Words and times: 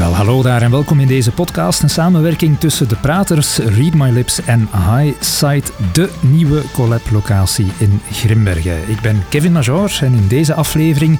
Wel, 0.00 0.14
hallo 0.14 0.42
daar 0.42 0.62
en 0.62 0.70
welkom 0.70 1.00
in 1.00 1.06
deze 1.06 1.32
podcast. 1.32 1.82
Een 1.82 1.90
samenwerking 1.90 2.58
tussen 2.58 2.88
de 2.88 2.96
Praters, 2.96 3.58
Read 3.58 3.94
My 3.94 4.10
Lips 4.10 4.44
en 4.44 4.60
High 4.60 5.22
Side, 5.22 5.62
de 5.92 6.10
nieuwe 6.20 6.62
collab-locatie 6.72 7.66
in 7.78 8.00
Grimbergen. 8.10 8.88
Ik 8.88 9.00
ben 9.00 9.22
Kevin 9.28 9.52
Major 9.52 9.98
en 10.00 10.14
in 10.14 10.28
deze 10.28 10.54
aflevering 10.54 11.18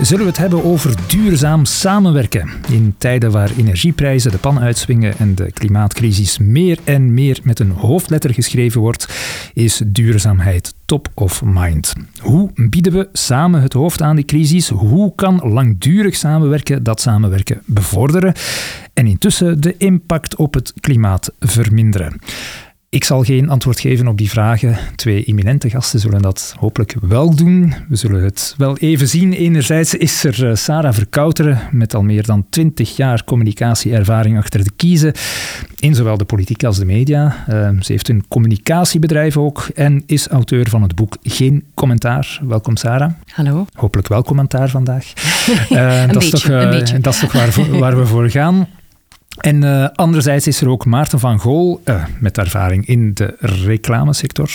zullen 0.00 0.24
we 0.24 0.30
het 0.30 0.38
hebben 0.38 0.64
over 0.64 0.94
duurzaam 1.06 1.64
samenwerken. 1.64 2.50
In 2.68 2.94
tijden 2.98 3.30
waar 3.30 3.50
energieprijzen 3.56 4.30
de 4.30 4.38
pan 4.38 4.60
uitswingen 4.60 5.18
en 5.18 5.34
de 5.34 5.52
klimaatcrisis 5.52 6.38
meer 6.38 6.78
en 6.84 7.14
meer 7.14 7.38
met 7.42 7.58
een 7.58 7.70
hoofdletter 7.70 8.34
geschreven 8.34 8.80
wordt, 8.80 9.08
is 9.54 9.82
duurzaamheid 9.86 10.74
top 10.84 11.08
of 11.14 11.42
mind. 11.44 11.92
Hoe 12.20 12.50
bieden 12.54 12.92
we 12.92 13.08
samen 13.12 13.62
het 13.62 13.72
hoofd 13.72 14.02
aan 14.02 14.16
die 14.16 14.24
crisis? 14.24 14.68
Hoe 14.68 15.14
kan 15.14 15.40
langdurig 15.44 16.16
samenwerken 16.16 16.82
dat 16.82 17.00
samenwerken 17.00 17.62
bevorderen 17.66 18.21
en 18.94 19.06
intussen 19.06 19.60
de 19.60 19.76
impact 19.76 20.36
op 20.36 20.54
het 20.54 20.72
klimaat 20.80 21.32
verminderen? 21.38 22.20
Ik 22.92 23.04
zal 23.04 23.22
geen 23.22 23.50
antwoord 23.50 23.80
geven 23.80 24.08
op 24.08 24.18
die 24.18 24.30
vragen. 24.30 24.78
Twee 24.96 25.24
eminente 25.24 25.70
gasten 25.70 26.00
zullen 26.00 26.22
dat 26.22 26.54
hopelijk 26.58 26.94
wel 27.00 27.34
doen. 27.34 27.74
We 27.88 27.96
zullen 27.96 28.22
het 28.22 28.54
wel 28.56 28.76
even 28.76 29.08
zien. 29.08 29.32
Enerzijds 29.32 29.94
is 29.94 30.24
er 30.24 30.48
eh, 30.48 30.54
Sarah 30.54 30.92
Verkouteren 30.92 31.60
met 31.70 31.94
al 31.94 32.02
meer 32.02 32.26
dan 32.26 32.46
twintig 32.50 32.96
jaar 32.96 33.24
communicatieervaring 33.24 34.38
achter 34.38 34.64
de 34.64 34.70
kiezen 34.76 35.12
in 35.78 35.94
zowel 35.94 36.16
de 36.16 36.24
politiek 36.24 36.64
als 36.64 36.78
de 36.78 36.84
media. 36.84 37.44
Uh, 37.48 37.70
ze 37.80 37.92
heeft 37.92 38.08
een 38.08 38.24
communicatiebedrijf 38.28 39.36
ook 39.36 39.68
en 39.74 40.02
is 40.06 40.28
auteur 40.28 40.68
van 40.68 40.82
het 40.82 40.94
boek 40.94 41.16
Geen 41.22 41.64
Commentaar. 41.74 42.40
Welkom 42.42 42.76
Sarah. 42.76 43.12
Hallo. 43.26 43.66
Hopelijk 43.74 44.08
wel 44.08 44.22
commentaar 44.22 44.68
vandaag. 44.68 45.12
Uh, 45.70 46.00
dat, 46.00 46.06
beetje, 46.06 46.18
is 46.18 46.30
toch, 46.30 46.50
uh, 46.50 47.00
dat 47.00 47.14
is 47.14 47.20
toch 47.20 47.32
waar, 47.32 47.78
waar 47.78 47.96
we 47.96 48.06
voor 48.06 48.30
gaan. 48.30 48.68
En 49.36 49.62
uh, 49.62 49.88
anderzijds 49.94 50.46
is 50.46 50.60
er 50.60 50.68
ook 50.68 50.84
Maarten 50.84 51.18
van 51.18 51.40
Gool, 51.40 51.80
uh, 51.84 52.04
met 52.20 52.38
ervaring 52.38 52.86
in 52.86 53.14
de 53.14 53.36
reclamesector, 53.38 54.50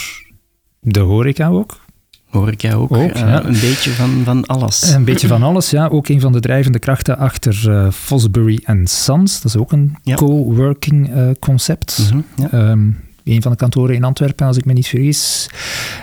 de 0.80 1.00
horeca 1.00 1.48
ook. 1.48 1.86
Horeca 2.28 2.74
ook, 2.74 2.92
ook 2.92 3.16
uh, 3.16 3.22
ja. 3.22 3.44
een 3.44 3.60
beetje 3.60 3.92
van, 3.92 4.22
van 4.24 4.46
alles. 4.46 4.94
Een 4.94 5.04
beetje 5.04 5.28
van 5.28 5.44
alles, 5.44 5.70
ja. 5.70 5.88
Ook 5.88 6.08
een 6.08 6.20
van 6.20 6.32
de 6.32 6.40
drijvende 6.40 6.80
krachten 6.80 7.18
achter 7.18 7.92
Fosbury 7.92 8.60
Sons. 8.84 9.42
Dat 9.42 9.46
is 9.54 9.58
ook 9.58 9.72
een 9.72 9.96
ja. 10.04 10.16
co-working 10.16 11.12
concept. 11.40 11.98
Mhm, 11.98 12.16
Mm 12.16 12.24
-hmm, 12.36 12.48
ja. 12.52 12.70
um, 12.70 13.07
een 13.28 13.42
van 13.42 13.52
de 13.52 13.58
kantoren 13.58 13.96
in 13.96 14.04
Antwerpen, 14.04 14.48
als 14.48 14.58
ik 14.58 14.66
me 14.66 14.74
niet 14.74 14.88
vergis. 14.88 15.50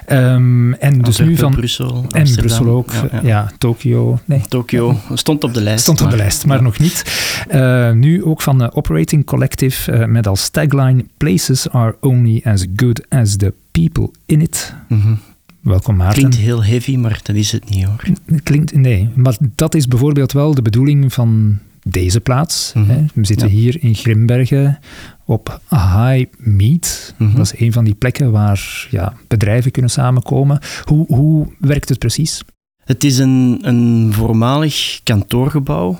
Um, 0.08 0.74
en 0.74 0.98
dus 0.98 1.06
Antwerpen, 1.06 1.26
nu 1.26 1.36
van. 1.36 1.52
Brussel, 1.52 2.04
en 2.10 2.34
Brussel 2.34 2.66
ook. 2.66 2.92
Ja, 2.92 3.08
ja. 3.12 3.20
ja 3.22 3.50
Tokio. 3.58 4.18
Nee. 4.24 4.40
Tokio 4.48 5.00
stond 5.14 5.44
op 5.44 5.54
de 5.54 5.60
lijst. 5.60 5.82
Stond 5.82 6.00
op 6.00 6.10
de 6.10 6.16
lijst, 6.16 6.46
maar 6.46 6.56
ja. 6.56 6.62
nog 6.62 6.78
niet. 6.78 7.04
Uh, 7.50 7.90
nu 7.90 8.24
ook 8.24 8.42
van 8.42 8.58
de 8.58 8.74
Operating 8.74 9.24
Collective 9.24 9.92
uh, 9.92 10.06
met 10.06 10.26
als 10.26 10.48
tagline: 10.48 11.04
Places 11.16 11.70
are 11.70 11.96
only 12.00 12.40
as 12.44 12.66
good 12.76 13.06
as 13.08 13.36
the 13.36 13.52
people 13.70 14.10
in 14.26 14.40
it. 14.40 14.74
Mm 14.88 15.00
-hmm. 15.00 15.18
Welkom 15.60 15.96
Maarten. 15.96 16.18
Klinkt 16.18 16.36
heel 16.36 16.64
heavy, 16.64 16.96
maar 16.96 17.20
dat 17.22 17.36
is 17.36 17.52
het 17.52 17.70
niet 17.70 17.84
hoor. 17.84 18.02
Klinkt, 18.42 18.74
nee, 18.74 19.08
maar 19.14 19.36
dat 19.54 19.74
is 19.74 19.88
bijvoorbeeld 19.88 20.32
wel 20.32 20.54
de 20.54 20.62
bedoeling 20.62 21.12
van 21.12 21.58
deze 21.84 22.20
plaats. 22.20 22.72
Mhm. 22.74 22.84
Mm 22.84 22.96
-hmm. 22.96 23.08
We 23.14 23.26
zitten 23.26 23.48
ja. 23.48 23.54
hier 23.54 23.76
in 23.82 23.94
Grimbergen 23.94 24.78
op 25.24 25.60
High 25.68 26.24
Meet. 26.38 27.14
Mhm. 27.16 27.22
Mm 27.22 27.28
-hmm. 27.28 27.36
Dat 27.36 27.52
is 27.52 27.60
een 27.60 27.72
van 27.72 27.84
die 27.84 27.94
plekken 27.94 28.30
waar 28.30 28.86
ja, 28.90 29.12
bedrijven 29.28 29.70
kunnen 29.70 29.90
samenkomen. 29.90 30.58
Hoe, 30.84 31.06
hoe 31.06 31.46
werkt 31.58 31.88
het 31.88 31.98
precies? 31.98 32.42
Het 32.84 33.04
is 33.04 33.18
een, 33.18 33.58
een 33.62 34.12
voormalig 34.12 35.00
kantoorgebouw, 35.02 35.98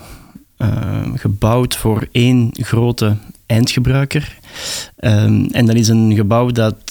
uh, 0.57 0.69
gebouwd 1.15 1.75
voor 1.75 2.07
één 2.11 2.49
grote 2.53 3.15
eindgebruiker. 3.45 4.37
Um, 4.99 5.47
en 5.51 5.65
dat 5.65 5.75
is 5.75 5.87
een 5.87 6.15
gebouw 6.15 6.49
dat 6.49 6.85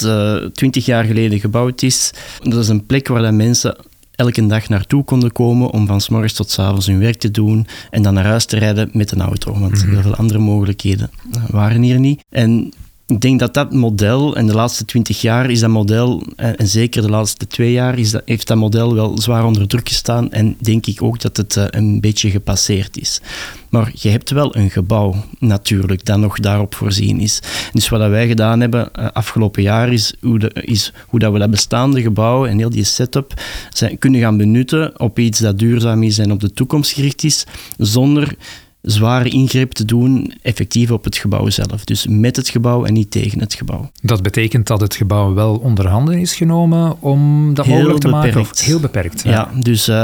twintig 0.52 0.82
uh, 0.82 0.88
jaar 0.88 1.04
geleden 1.04 1.40
gebouwd 1.40 1.82
is. 1.82 2.10
Dat 2.42 2.60
is 2.60 2.68
een 2.68 2.86
plek 2.86 3.08
waar 3.08 3.22
dat 3.22 3.32
mensen 3.32 3.76
elke 4.14 4.46
dag 4.46 4.68
naartoe 4.68 5.04
konden 5.04 5.32
komen 5.32 5.70
om 5.70 5.86
van 5.86 6.00
s 6.00 6.08
morgens 6.08 6.32
tot 6.32 6.50
s 6.50 6.58
avonds 6.58 6.86
hun 6.86 6.98
werk 6.98 7.18
te 7.18 7.30
doen 7.30 7.66
en 7.90 8.02
dan 8.02 8.14
naar 8.14 8.24
huis 8.26 8.44
te 8.44 8.58
rijden 8.58 8.90
met 8.92 9.10
een 9.10 9.20
auto. 9.20 9.52
Want 9.58 9.72
Mhm. 9.72 9.72
mm 9.74 9.84
-hmm. 9.84 9.92
heel 9.92 10.02
veel 10.02 10.14
andere 10.14 10.38
mogelijkheden 10.38 11.10
waren 11.50 11.82
hier 11.82 11.98
niet. 11.98 12.24
En 12.30 12.72
ik 13.06 13.20
denk 13.20 13.40
dat 13.40 13.54
dat 13.54 13.72
model, 13.72 14.36
en 14.36 14.46
de 14.46 14.54
laatste 14.54 14.84
twintig 14.84 15.20
jaar 15.20 15.50
is 15.50 15.60
dat 15.60 15.70
model, 15.70 16.22
en 16.36 16.68
zeker 16.68 17.02
de 17.02 17.10
laatste 17.10 17.46
twee 17.46 17.72
jaar, 17.72 17.98
is 17.98 18.10
dat, 18.10 18.22
heeft 18.24 18.46
dat 18.46 18.56
model 18.56 18.94
wel 18.94 19.20
zwaar 19.20 19.44
onder 19.44 19.68
druk 19.68 19.88
gestaan. 19.88 20.32
En 20.32 20.56
denk 20.58 20.86
ik 20.86 21.02
ook 21.02 21.20
dat 21.20 21.36
het 21.36 21.56
een 21.70 22.00
beetje 22.00 22.30
gepasseerd 22.30 22.96
is. 22.96 23.20
Maar 23.68 23.90
je 23.94 24.08
hebt 24.08 24.30
wel 24.30 24.56
een 24.56 24.70
gebouw, 24.70 25.24
natuurlijk, 25.38 26.04
dat 26.04 26.18
nog 26.18 26.38
daarop 26.38 26.74
voorzien 26.74 27.20
is. 27.20 27.40
Dus 27.72 27.88
wat 27.88 28.08
wij 28.08 28.26
gedaan 28.26 28.60
hebben 28.60 28.90
uh, 28.98 29.08
afgelopen 29.12 29.62
jaar, 29.62 29.92
is 29.92 30.14
hoe, 30.20 30.38
de, 30.38 30.50
is 30.52 30.92
hoe 31.06 31.18
dat 31.18 31.32
we 31.32 31.38
dat 31.38 31.50
bestaande 31.50 32.02
gebouw 32.02 32.46
en 32.46 32.58
heel 32.58 32.70
die 32.70 32.84
setup 32.84 33.34
zijn, 33.72 33.98
kunnen 33.98 34.20
gaan 34.20 34.36
benutten 34.36 35.00
op 35.00 35.18
iets 35.18 35.38
dat 35.38 35.58
duurzaam 35.58 36.02
is 36.02 36.18
en 36.18 36.32
op 36.32 36.40
de 36.40 36.52
toekomst 36.52 36.92
gericht 36.92 37.24
is, 37.24 37.46
zonder 37.78 38.36
zware 38.84 39.28
ingreep 39.28 39.72
te 39.72 39.84
doen, 39.84 40.34
effectief 40.42 40.90
op 40.90 41.04
het 41.04 41.16
gebouw 41.16 41.50
zelf. 41.50 41.84
Dus 41.84 42.06
met 42.06 42.36
het 42.36 42.48
gebouw 42.48 42.84
en 42.84 42.92
niet 42.92 43.10
tegen 43.10 43.40
het 43.40 43.54
gebouw. 43.54 43.90
Dat 44.02 44.22
betekent 44.22 44.66
dat 44.66 44.80
het 44.80 44.94
gebouw 44.94 45.34
wel 45.34 45.56
onder 45.56 45.88
handen 45.88 46.18
is 46.18 46.34
genomen 46.34 47.02
om 47.02 47.50
dat 47.54 47.64
Heel 47.64 47.74
mogelijk 47.74 48.00
te 48.00 48.08
beperkt. 48.08 48.34
maken? 48.34 48.50
Of 48.50 48.60
heel 48.60 48.80
beperkt. 48.80 49.22
Ja, 49.22 49.30
ja 49.30 49.50
dus 49.60 49.88
uh, 49.88 49.94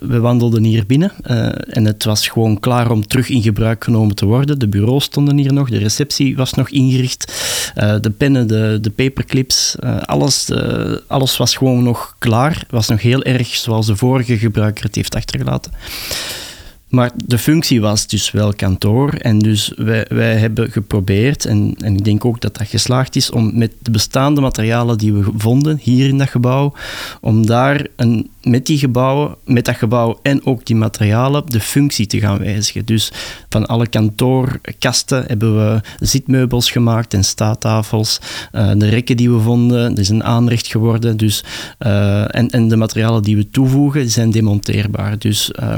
we 0.00 0.18
wandelden 0.20 0.64
hier 0.64 0.86
binnen 0.86 1.12
uh, 1.24 1.76
en 1.76 1.84
het 1.84 2.04
was 2.04 2.28
gewoon 2.28 2.60
klaar 2.60 2.90
om 2.90 3.06
terug 3.06 3.28
in 3.28 3.42
gebruik 3.42 3.84
genomen 3.84 4.14
te 4.14 4.26
worden. 4.26 4.58
De 4.58 4.68
bureaus 4.68 5.04
stonden 5.04 5.36
hier 5.36 5.52
nog, 5.52 5.70
de 5.70 5.78
receptie 5.78 6.36
was 6.36 6.52
nog 6.52 6.70
ingericht, 6.70 7.32
uh, 7.76 7.94
de 8.00 8.10
pennen, 8.10 8.46
de, 8.46 8.78
de 8.80 8.90
paperclips, 8.90 9.76
alles, 10.04 10.52
alles 11.06 11.36
was 11.36 11.56
gewoon 11.56 11.82
nog 11.82 12.16
klaar. 12.18 12.58
Het 12.58 12.70
was 12.70 12.88
nog 12.88 13.02
heel 13.02 13.22
erg 13.22 13.54
zoals 13.54 13.86
de 13.86 13.96
vorige 13.96 14.38
gebruiker 14.38 14.84
het 14.84 14.94
heeft 14.94 15.14
achtergelaten. 15.14 15.72
Maar 16.88 17.10
de 17.24 17.38
functie 17.38 17.80
was 17.80 18.06
dus 18.06 18.30
wel 18.30 18.52
kantoor. 18.52 19.12
En 19.12 19.38
dus 19.38 19.72
wij, 19.76 20.06
wij 20.08 20.36
hebben 20.36 20.70
geprobeerd, 20.70 21.44
en, 21.44 21.74
en 21.80 21.96
ik 21.96 22.04
denk 22.04 22.24
ook 22.24 22.40
dat 22.40 22.56
dat 22.56 22.68
geslaagd 22.68 23.16
is, 23.16 23.30
om 23.30 23.58
met 23.58 23.72
de 23.82 23.90
bestaande 23.90 24.40
materialen 24.40 24.98
die 24.98 25.12
we 25.12 25.30
vonden 25.36 25.78
hier 25.82 26.08
in 26.08 26.18
dat 26.18 26.28
gebouw, 26.28 26.72
om 27.20 27.46
daar 27.46 27.86
een, 27.96 28.30
met 28.42 28.66
die 28.66 28.78
gebouwen, 28.78 29.36
met 29.44 29.64
dat 29.64 29.76
gebouw 29.76 30.18
en 30.22 30.46
ook 30.46 30.66
die 30.66 30.76
materialen, 30.76 31.46
de 31.46 31.60
functie 31.60 32.06
te 32.06 32.20
gaan 32.20 32.38
wijzigen. 32.38 32.84
Dus 32.84 33.12
van 33.48 33.66
alle 33.66 33.86
kantoorkasten 33.86 35.24
hebben 35.26 35.56
we 35.56 35.80
zitmeubels 36.00 36.70
gemaakt 36.70 37.14
en 37.14 37.24
staattafels. 37.24 38.20
Uh, 38.52 38.70
de 38.76 38.88
rekken 38.88 39.16
die 39.16 39.30
we 39.30 39.40
vonden, 39.40 39.88
dat 39.88 39.98
is 39.98 40.08
een 40.08 40.24
aanrecht 40.24 40.66
geworden. 40.66 41.16
Dus, 41.16 41.44
uh, 41.86 42.34
en, 42.34 42.50
en 42.50 42.68
de 42.68 42.76
materialen 42.76 43.22
die 43.22 43.36
we 43.36 43.50
toevoegen, 43.50 44.10
zijn 44.10 44.30
demonteerbaar. 44.30 45.18
Dus... 45.18 45.50
Uh, 45.62 45.74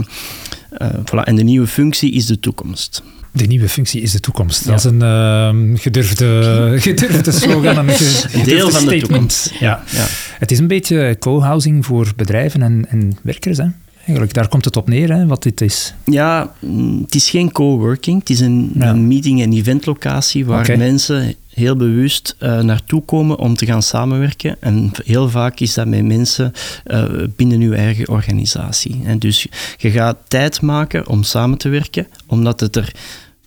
voilà. 0.79 1.25
En 1.25 1.37
de 1.37 1.43
nieuwe 1.43 1.67
functie 1.67 2.13
is 2.13 2.27
de 2.27 2.41
toekomst. 2.41 3.03
De 3.33 3.47
nieuwe 3.47 3.69
functie 3.69 4.01
is 4.01 4.13
de 4.13 4.21
toekomst. 4.21 4.67
Dat 4.67 4.79
is 4.79 4.85
een 4.85 5.03
uh, 5.03 5.79
gedurfde, 5.79 6.75
gedurfde 6.79 7.33
slogan. 7.33 7.77
Een, 7.77 7.89
gedurfde 7.89 8.45
deel 8.45 8.71
van 8.71 8.87
de 8.87 8.99
toekomst. 8.99 9.53
Ja. 9.61 9.83
ja. 9.91 10.07
Het 10.39 10.51
is 10.51 10.59
een 10.59 10.67
beetje 10.67 11.17
co-housing 11.19 11.87
voor 11.87 12.13
bedrijven 12.17 12.63
en, 12.63 12.87
en 12.89 13.17
werkers. 13.23 13.59
Hè? 13.59 13.67
Eigenlijk, 14.01 14.35
daar 14.35 14.49
komt 14.49 14.65
het 14.65 14.77
op 14.77 14.89
neer, 14.89 15.13
hè, 15.13 15.27
wat 15.27 15.43
dit 15.43 15.61
is. 15.61 15.95
Ja, 16.05 16.55
het 17.01 17.15
is 17.15 17.31
geen 17.31 17.53
coworking. 17.53 18.19
Het 18.19 18.31
is 18.31 18.41
een, 18.41 18.71
ja. 18.75 18.89
een 18.89 19.09
meeting- 19.09 19.43
en 19.43 19.53
eventlocatie 19.53 20.47
waar 20.47 20.61
okay. 20.61 20.77
mensen 20.77 21.35
heel 21.55 21.77
bewust 21.77 22.37
uh, 22.41 22.61
naartoe 22.61 23.05
komen 23.05 23.39
om 23.39 23.55
te 23.55 23.67
gaan 23.67 23.83
samenwerken. 23.83 24.57
En 24.61 24.91
heel 25.05 25.29
vaak 25.29 25.61
is 25.61 25.75
dat 25.75 25.87
met 25.87 26.05
mensen 26.05 26.53
uh, 26.87 27.05
binnen 27.37 27.61
uw 27.61 27.73
eigen 27.73 28.09
organisatie. 28.09 29.01
En 29.05 29.19
dus 29.19 29.47
je 29.77 29.91
gaat 29.91 30.17
tijd 30.29 30.61
maken 30.61 31.09
om 31.09 31.23
samen 31.23 31.59
te 31.59 31.69
werken, 31.69 32.07
omdat 32.27 32.61
het 32.61 32.77
er... 32.77 32.93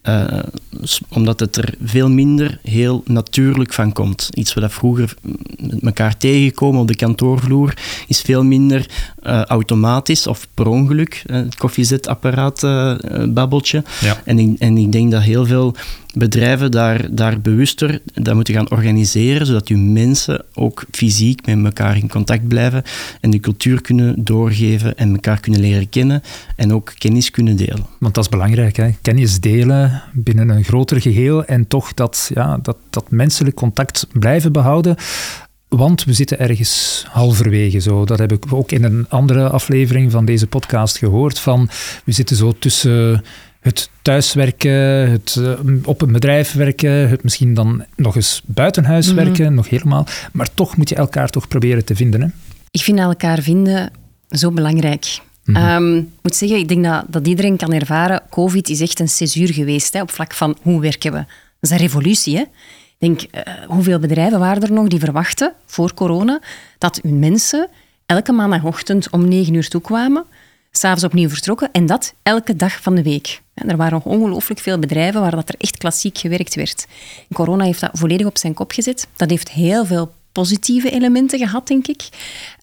Uh, 0.07 0.39
omdat 1.09 1.39
het 1.39 1.55
er 1.55 1.73
veel 1.83 2.09
minder 2.09 2.59
heel 2.63 3.03
natuurlijk 3.05 3.73
van 3.73 3.93
komt. 3.93 4.29
Iets 4.33 4.53
wat 4.53 4.73
vroeger 4.73 5.15
met 5.57 5.81
elkaar 5.81 6.17
tegenkomen 6.17 6.81
op 6.81 6.87
de 6.87 6.95
kantoorvloer 6.95 7.73
is 8.07 8.21
veel 8.21 8.43
minder 8.43 8.89
uh, 9.23 9.41
automatisch 9.41 10.27
of 10.27 10.47
per 10.53 10.67
ongeluk. 10.67 11.23
Uh, 11.25 11.35
het 11.35 11.55
koffiezetapparaat 11.55 12.61
babbeltje. 13.33 13.83
Ja. 14.01 14.21
En, 14.25 14.39
ik, 14.39 14.59
en 14.59 14.77
ik 14.77 14.91
denk 14.91 15.11
dat 15.11 15.21
heel 15.21 15.45
veel 15.45 15.75
bedrijven 16.13 16.71
daar, 16.71 17.15
daar 17.15 17.41
bewuster 17.41 18.01
dat 18.13 18.35
moeten 18.35 18.53
gaan 18.53 18.71
organiseren, 18.71 19.45
zodat 19.45 19.67
uw 19.67 19.77
mensen 19.77 20.45
ook 20.53 20.85
fysiek 20.91 21.45
met 21.45 21.65
elkaar 21.65 21.97
in 21.97 22.09
contact 22.09 22.47
blijven 22.47 22.83
en 23.21 23.29
de 23.29 23.39
cultuur 23.39 23.81
kunnen 23.81 24.23
doorgeven 24.23 24.97
en 24.97 25.11
elkaar 25.11 25.39
kunnen 25.39 25.59
leren 25.59 25.89
kennen 25.89 26.23
en 26.55 26.73
ook 26.73 26.93
kennis 26.97 27.31
kunnen 27.31 27.55
delen. 27.55 27.85
Want 27.99 28.13
dat 28.13 28.23
is 28.23 28.29
belangrijk, 28.29 28.75
hè? 28.75 28.89
kennis 29.01 29.39
delen 29.39 29.92
binnen 30.13 30.49
een 30.49 30.63
groter 30.63 31.01
geheel 31.01 31.45
en 31.45 31.67
toch 31.67 31.93
dat, 31.93 32.31
ja, 32.33 32.57
dat, 32.57 32.77
dat 32.89 33.11
menselijk 33.11 33.55
contact 33.55 34.07
blijven 34.11 34.51
behouden. 34.51 34.95
Want 35.67 36.03
we 36.03 36.13
zitten 36.13 36.39
ergens 36.39 37.05
halverwege 37.09 37.79
zo. 37.79 38.05
Dat 38.05 38.19
heb 38.19 38.31
ik 38.31 38.53
ook 38.53 38.71
in 38.71 38.83
een 38.83 39.05
andere 39.09 39.49
aflevering 39.49 40.11
van 40.11 40.25
deze 40.25 40.47
podcast 40.47 40.97
gehoord. 40.97 41.39
Van, 41.39 41.69
we 42.03 42.11
zitten 42.11 42.35
zo 42.35 42.53
tussen 42.59 43.23
het 43.59 43.89
thuiswerken, 44.01 45.11
het 45.11 45.35
uh, 45.39 45.51
op 45.83 46.01
een 46.01 46.11
bedrijf 46.11 46.53
werken, 46.53 47.09
het 47.09 47.23
misschien 47.23 47.53
dan 47.53 47.85
nog 47.95 48.15
eens 48.15 48.41
buitenhuis 48.45 49.09
mm 49.09 49.15
werken, 49.15 49.53
nog 49.53 49.69
helemaal. 49.69 50.07
Maar 50.31 50.47
toch 50.53 50.77
moet 50.77 50.89
je 50.89 50.95
elkaar 50.95 51.29
toch 51.29 51.47
proberen 51.47 51.85
te 51.85 51.95
vinden. 51.95 52.21
Hè? 52.21 52.27
Ik 52.71 52.81
vind 52.81 52.99
elkaar 52.99 53.41
vinden 53.41 53.91
zo 54.29 54.51
belangrijk. 54.51 55.19
Mm 55.45 55.55
-hmm. 55.55 55.97
ik 55.97 56.21
moet 56.21 56.35
zeggen, 56.35 56.57
ik 56.57 56.67
denk 56.67 56.83
dat, 56.83 57.05
dat 57.07 57.27
iedereen 57.27 57.57
kan 57.57 57.73
ervaren, 57.73 58.21
COVID 58.29 58.69
is 58.69 58.81
echt 58.81 58.99
een 58.99 59.09
césuur 59.09 59.53
geweest 59.53 59.93
hè, 59.93 60.01
op 60.01 60.11
vlak 60.11 60.33
van 60.33 60.57
hoe 60.61 60.81
werken 60.81 61.11
we. 61.11 61.17
Dat 61.17 61.25
is 61.59 61.69
een 61.69 61.77
revolutie. 61.77 62.35
Hè? 62.35 62.41
Ik 62.41 62.49
denk, 62.97 63.21
uh, 63.21 63.53
hoeveel 63.67 63.99
bedrijven 63.99 64.39
waren 64.39 64.61
er 64.61 64.71
nog 64.71 64.87
die 64.87 64.99
verwachten, 64.99 65.53
voor 65.65 65.93
corona, 65.93 66.41
dat 66.77 66.99
hun 67.01 67.19
mensen 67.19 67.69
elke 68.05 68.31
maandagochtend 68.31 69.09
om 69.09 69.27
negen 69.27 69.53
uur 69.53 69.67
toekwamen, 69.67 70.25
s'avonds 70.71 71.03
opnieuw 71.03 71.29
vertrokken 71.29 71.71
en 71.71 71.85
dat 71.85 72.13
elke 72.23 72.55
dag 72.55 72.81
van 72.81 72.95
de 72.95 73.03
week. 73.03 73.41
En 73.53 73.69
er 73.69 73.77
waren 73.77 73.93
nog 73.93 74.05
ongelooflijk 74.05 74.59
veel 74.59 74.79
bedrijven 74.79 75.21
waar 75.21 75.35
dat 75.35 75.49
er 75.49 75.55
echt 75.57 75.77
klassiek 75.77 76.17
gewerkt 76.17 76.55
werd. 76.55 76.87
corona 77.33 77.63
heeft 77.63 77.79
dat 77.79 77.89
volledig 77.93 78.27
op 78.27 78.37
zijn 78.37 78.53
kop 78.53 78.71
gezet. 78.71 79.07
Dat 79.15 79.29
heeft 79.29 79.49
heel 79.49 79.85
veel 79.85 80.13
positieve 80.31 80.89
elementen 80.89 81.39
gehad, 81.39 81.67
denk 81.67 81.87
ik. 81.87 82.09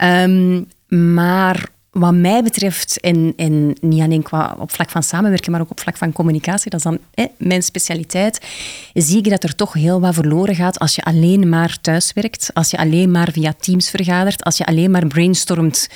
Um, 0.05 0.69
maar 1.15 1.69
wat 1.91 2.15
mij 2.15 2.43
betreft, 2.43 3.01
en, 3.01 3.33
en 3.37 3.77
niet 3.81 4.01
alleen 4.01 4.23
qua 4.23 4.57
op 4.59 4.71
vlak 4.71 4.91
van 4.91 5.03
samenwerken, 5.03 5.53
maar 5.53 5.61
ook 5.61 5.71
op 5.71 5.81
vlak 5.81 5.97
van 5.97 6.13
communicatie, 6.13 6.71
dat 6.71 6.81
is 6.81 6.85
dan 6.85 6.99
mijn 7.39 7.63
specialiteit, 7.63 8.47
zie 8.95 9.19
ik 9.19 9.31
dat 9.31 9.43
er 9.43 9.55
toch 9.55 9.73
heel 9.73 10.01
wat 10.01 10.15
verloren 10.15 10.55
gaat 10.55 10.79
als 10.79 10.95
je 10.95 11.03
alleen 11.03 11.49
maar 11.49 11.79
thuis 11.81 12.13
werkt, 12.13 12.51
als 12.55 12.71
je 12.71 12.77
alleen 12.77 13.11
maar 13.11 13.33
via 13.33 13.53
Teams 13.61 13.91
vergadert, 13.91 14.45
als 14.45 14.57
je 14.57 14.67
alleen 14.67 14.91
maar 14.91 15.07
brainstormt 15.07 15.89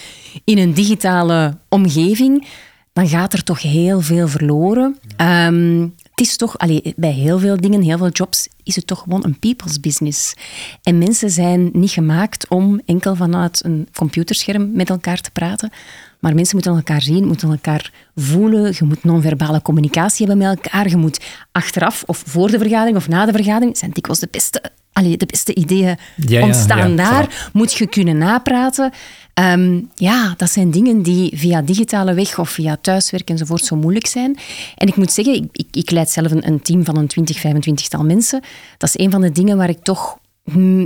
in 0.45 0.59
een 0.59 0.75
digitale 0.75 1.57
omgeving, 1.69 2.47
dan 2.93 3.09
gaat 3.09 3.33
er 3.33 3.43
toch 3.43 3.63
heel 3.63 4.01
veel 4.01 4.29
verloren. 4.29 4.99
Um, 5.21 5.95
het 6.15 6.27
is 6.27 6.37
toch, 6.37 6.59
allee, 6.59 6.93
bij 6.97 7.13
heel 7.13 7.39
veel 7.39 7.57
dingen, 7.57 7.83
heel 7.83 7.99
veel 7.99 8.09
jobs, 8.09 8.49
is 8.63 8.77
het 8.77 8.87
toch 8.87 8.99
gewoon 8.99 9.25
een 9.25 9.39
people's 9.39 9.81
business. 9.81 10.35
En 10.83 10.99
mensen 10.99 11.31
zijn 11.31 11.71
niet 11.73 11.91
gemaakt 11.91 12.49
om 12.49 12.81
enkel 12.87 13.15
vanuit 13.15 13.65
een 13.65 13.89
computerscherm 13.95 14.73
met 14.73 14.91
elkaar 14.91 15.21
te 15.21 15.31
praten. 15.31 15.71
Maar 16.21 16.35
mensen 16.35 16.57
moeten 16.57 16.75
elkaar 16.75 17.03
zien, 17.03 17.27
moeten 17.27 17.51
elkaar 17.51 17.93
voelen. 18.17 18.73
Je 18.79 18.85
moet 18.85 19.05
non-verbale 19.05 19.63
communicatie 19.63 20.27
hebben 20.27 20.47
met 20.47 20.57
elkaar. 20.57 20.89
Je 20.89 20.97
moet 20.97 21.25
achteraf 21.53 22.03
of 22.07 22.23
voor 22.27 22.51
de 22.51 22.59
vergadering 22.59 22.97
of 22.97 23.09
na 23.09 23.27
de 23.27 23.33
vergadering, 23.33 23.77
zijn 23.77 23.91
dikwijls 23.91 24.21
de 24.21 24.29
beste, 24.31 24.63
allee, 24.93 25.17
de 25.17 25.27
beste 25.27 25.55
ideeën 25.55 25.99
ontstaan 26.43 26.97
daar. 26.97 27.51
Moet 27.53 27.73
je 27.73 27.87
kunnen 27.87 28.19
napraten. 28.19 28.93
Ehm, 29.35 29.81
ja, 29.95 30.35
dat 30.37 30.51
zijn 30.51 30.71
dingen 30.71 31.03
die 31.03 31.39
via 31.39 31.63
digitale 31.63 32.15
weg 32.15 32.39
of 32.39 32.51
via 32.51 32.77
thuiswerk 32.81 33.31
enzovoort 33.31 33.65
zo 33.65 33.77
moeilijk 33.77 34.07
zijn. 34.07 34.39
En 34.77 34.89
ik 34.89 34.97
moet 34.97 35.13
zeggen, 35.13 35.51
ik, 35.53 35.67
ik, 35.71 35.91
leid 35.91 36.11
zelf 36.11 36.31
een, 36.31 36.47
een, 36.47 36.63
team 36.63 36.85
van 36.85 36.97
een 36.97 37.07
20, 37.07 37.39
25 37.39 37.89
tal 37.89 38.05
mensen. 38.05 38.41
Dat 38.79 38.89
is 38.89 39.05
een 39.05 39.11
van 39.11 39.21
de 39.21 39.33
dingen 39.33 39.57
waar 39.57 39.69
ik 39.69 39.83
toch 39.83 40.19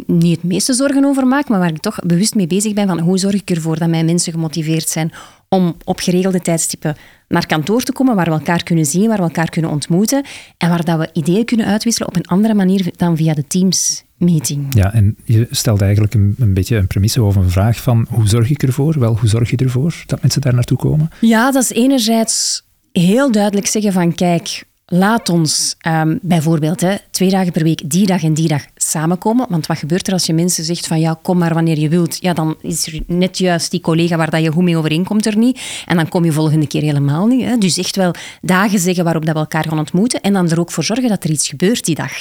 niet 0.07 0.37
het 0.37 0.43
meeste 0.43 0.73
zorgen 0.73 1.05
over 1.05 1.27
maak, 1.27 1.49
maar 1.49 1.59
waar 1.59 1.71
ik 1.71 1.81
toch 1.81 1.99
bewust 2.07 2.35
mee 2.35 2.47
bezig 2.47 2.73
ben 2.73 2.87
van 2.87 3.01
hoe 3.01 3.19
zorg 3.19 3.35
ik 3.35 3.51
ervoor 3.51 3.79
dat 3.79 3.89
mijn 3.89 4.05
mensen 4.05 4.33
gemotiveerd 4.33 4.89
zijn 4.89 5.13
om 5.49 5.77
op 5.85 5.99
geregelde 5.99 6.41
tijdstippen 6.41 6.97
naar 7.29 7.47
kantoor 7.47 7.83
te 7.83 7.93
komen, 7.93 8.15
waar 8.15 8.25
we 8.25 8.31
elkaar 8.31 8.63
kunnen 8.63 8.85
zien, 8.85 9.09
waar 9.09 9.17
we 9.17 9.23
elkaar 9.23 9.51
kunnen 9.51 9.71
ontmoeten 9.71 10.25
en 10.57 10.69
waar 10.69 10.85
dat 10.85 10.99
we 10.99 11.11
ideeën 11.13 11.45
kunnen 11.45 11.67
uitwisselen 11.67 12.09
op 12.09 12.17
een 12.17 12.27
andere 12.27 12.55
manier 12.55 12.93
dan 12.97 13.17
via 13.17 13.35
de 13.35 13.47
Teams 13.47 14.05
meeting. 14.17 14.67
Ja, 14.75 14.93
en 14.93 15.17
je 15.25 15.47
stelt 15.51 15.83
eigenlijk 15.83 16.15
een, 16.15 16.35
een 16.39 16.55
beetje 16.55 16.77
een 16.77 16.87
premisse 16.87 17.23
of 17.23 17.37
een 17.37 17.51
vraag 17.51 17.81
van 17.81 18.07
hoe 18.11 18.29
zorg 18.29 18.51
ik 18.51 18.63
ervoor? 18.63 18.99
Wel, 18.99 19.17
hoe 19.17 19.29
zorg 19.29 19.51
je 19.51 19.57
ervoor 19.57 20.03
dat 20.07 20.23
mensen 20.23 20.41
daar 20.41 20.55
naartoe 20.55 20.79
komen? 20.79 21.11
Ja, 21.21 21.51
dat 21.51 21.63
is 21.63 21.73
enerzijds 21.73 22.63
heel 22.93 23.33
duidelijk 23.33 23.67
zeggen 23.67 23.93
van 23.93 24.15
kijk, 24.15 24.65
laat 24.91 25.29
ons 25.29 25.77
um, 25.87 26.19
bijvoorbeeld 26.23 26.81
hè, 26.81 26.97
twee 27.11 27.31
dagen 27.31 27.53
per 27.53 27.63
week 27.63 27.91
die 27.91 28.07
dag 28.07 28.23
en 28.23 28.35
die 28.35 28.49
dag 28.49 28.63
samenkomen. 28.77 29.47
Want 29.49 29.67
wat 29.67 29.79
gebeurt 29.79 30.07
er 30.07 30.13
als 30.13 30.27
je 30.27 30.33
mensen 30.33 30.65
zegt 30.65 30.87
van 30.87 31.01
ja, 31.01 31.19
kom 31.23 31.39
maar 31.39 31.55
wanneer 31.55 31.79
je 31.79 31.89
wilt. 31.89 32.19
Ja, 32.21 32.33
dan 32.33 32.57
is 32.61 32.87
er 32.87 33.01
net 33.07 33.39
juist 33.39 33.71
die 33.71 33.81
collega 33.81 34.17
waar 34.17 34.31
dat 34.31 34.43
je 34.43 34.53
goed 34.53 34.65
mee 34.65 34.77
overeenkomt 34.77 35.27
er 35.27 35.37
niet. 35.37 35.61
En 35.87 35.97
dan 35.97 36.09
kom 36.09 36.25
je 36.25 36.33
volgende 36.33 36.67
keer 36.67 36.83
helemaal 36.83 37.27
niet. 37.27 37.45
Hè. 37.45 37.59
Dus 37.59 37.79
echt 37.79 37.97
wel 37.97 38.15
dagen 38.41 38.79
zeggen 38.79 39.05
waarop 39.05 39.25
dat 39.25 39.35
we 39.35 39.41
elkaar 39.41 39.65
gaan 39.69 39.79
ontmoeten. 39.79 40.21
En 40.21 40.33
dan 40.33 40.51
er 40.51 40.61
ook 40.61 40.71
voor 40.71 40.85
zorgen 40.85 41.09
dat 41.09 41.25
er 41.25 41.31
iets 41.31 41.49
gebeurt 41.49 41.85
die 41.85 41.95
dag. 41.95 42.13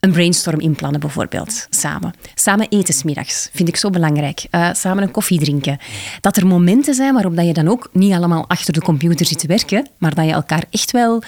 Een 0.00 0.12
brainstorm 0.12 0.60
inplannen 0.60 1.00
bijvoorbeeld, 1.00 1.66
samen. 1.70 2.14
Samen 2.34 2.66
eten 2.68 2.94
smiddags, 2.94 3.48
vind 3.52 3.68
ik 3.68 3.76
zo 3.76 3.90
belangrijk. 3.90 4.46
Uh, 4.50 4.68
samen 4.72 5.02
een 5.02 5.10
koffie 5.10 5.38
drinken. 5.38 5.78
Dat 6.20 6.36
er 6.36 6.46
momenten 6.46 6.94
zijn 6.94 7.14
waarop 7.14 7.36
dat 7.36 7.46
je 7.46 7.52
dan 7.52 7.68
ook 7.68 7.88
niet 7.92 8.12
allemaal 8.12 8.44
achter 8.48 8.72
de 8.72 8.80
computer 8.80 9.26
zit 9.26 9.38
te 9.38 9.46
werken, 9.46 9.88
maar 9.98 10.14
dat 10.14 10.24
je 10.24 10.32
elkaar 10.32 10.64
echt 10.70 10.90
wel 10.90 11.22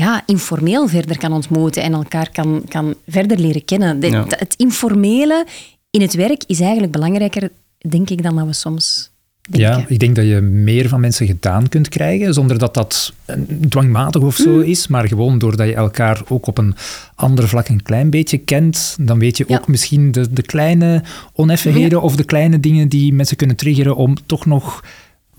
ja, 0.00 0.22
informeel 0.26 0.88
verder 0.88 1.18
kan 1.18 1.32
ontmoeten 1.32 1.82
en 1.82 1.92
elkaar 1.92 2.30
kan, 2.32 2.62
kan 2.68 2.94
verder 3.08 3.38
leren 3.38 3.64
kennen. 3.64 4.02
Het 4.28 4.54
informele 4.56 5.46
in 5.90 6.00
het 6.00 6.14
werk 6.14 6.42
is 6.46 6.60
eigenlijk 6.60 6.92
belangrijker, 6.92 7.50
denk 7.78 8.10
ik, 8.10 8.22
dan 8.22 8.36
dat 8.36 8.46
we 8.46 8.52
soms 8.52 9.10
denken. 9.50 9.78
Ja, 9.78 9.84
ik 9.88 9.98
denk 9.98 10.16
dat 10.16 10.24
je 10.24 10.40
meer 10.40 10.88
van 10.88 11.00
mensen 11.00 11.26
gedaan 11.26 11.68
kunt 11.68 11.88
krijgen, 11.88 12.34
zonder 12.34 12.58
dat 12.58 12.74
dat 12.74 13.12
dwangmatig 13.68 14.22
of 14.22 14.36
zo 14.36 14.50
mm. 14.50 14.62
is, 14.62 14.86
maar 14.86 15.08
gewoon 15.08 15.38
doordat 15.38 15.66
je 15.66 15.74
elkaar 15.74 16.22
ook 16.28 16.46
op 16.46 16.58
een 16.58 16.74
ander 17.14 17.48
vlak 17.48 17.68
een 17.68 17.82
klein 17.82 18.10
beetje 18.10 18.38
kent, 18.38 18.96
dan 19.00 19.18
weet 19.18 19.36
je 19.36 19.48
ook 19.48 19.68
misschien 19.68 20.12
de, 20.12 20.32
de 20.32 20.42
kleine 20.42 21.02
oneffenheden 21.32 22.02
of 22.02 22.16
de 22.16 22.24
kleine 22.24 22.60
dingen 22.60 22.88
die 22.88 23.12
mensen 23.12 23.36
kunnen 23.36 23.56
triggeren 23.56 23.96
om 23.96 24.16
toch 24.26 24.46
nog 24.46 24.84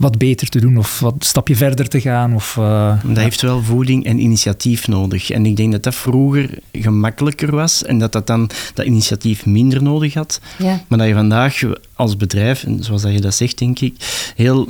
wat 0.02 0.18
beter 0.18 0.50
te 0.50 0.60
doen 0.60 0.78
of 0.78 1.00
wat 1.00 1.14
een 1.14 1.22
stapje 1.22 1.56
verder 1.56 1.88
te 1.88 2.02
gaan. 2.02 2.36
Of, 2.36 2.56
uh, 2.60 3.04
dat 3.06 3.18
heeft 3.18 3.42
wel 3.42 3.62
voeding 3.62 4.06
en 4.06 4.20
initiatief 4.20 4.88
nodig. 4.88 5.30
En 5.30 5.46
ik 5.46 5.56
denk 5.56 5.72
dat 5.72 5.84
dat 5.84 5.96
vroeger 5.96 6.60
gemakkelijker 6.72 7.52
was 7.56 7.84
en 7.84 8.00
dat 8.00 8.12
dat 8.12 8.28
dan 8.28 8.50
dat 8.74 8.86
initiatief 8.86 9.46
minder 9.46 9.84
nodig 9.84 10.14
had. 10.14 10.42
Ja. 10.58 10.84
Maar 10.88 10.98
dat 10.98 11.08
je 11.08 11.14
vandaag 11.14 11.62
als 11.96 12.18
bedrijf, 12.18 12.64
en 12.64 12.84
zoals 12.84 13.02
dat 13.02 13.14
je 13.14 13.22
dat 13.22 13.34
zegt, 13.34 13.58
denk 13.58 13.80
ik, 13.80 13.94
heel, 14.36 14.70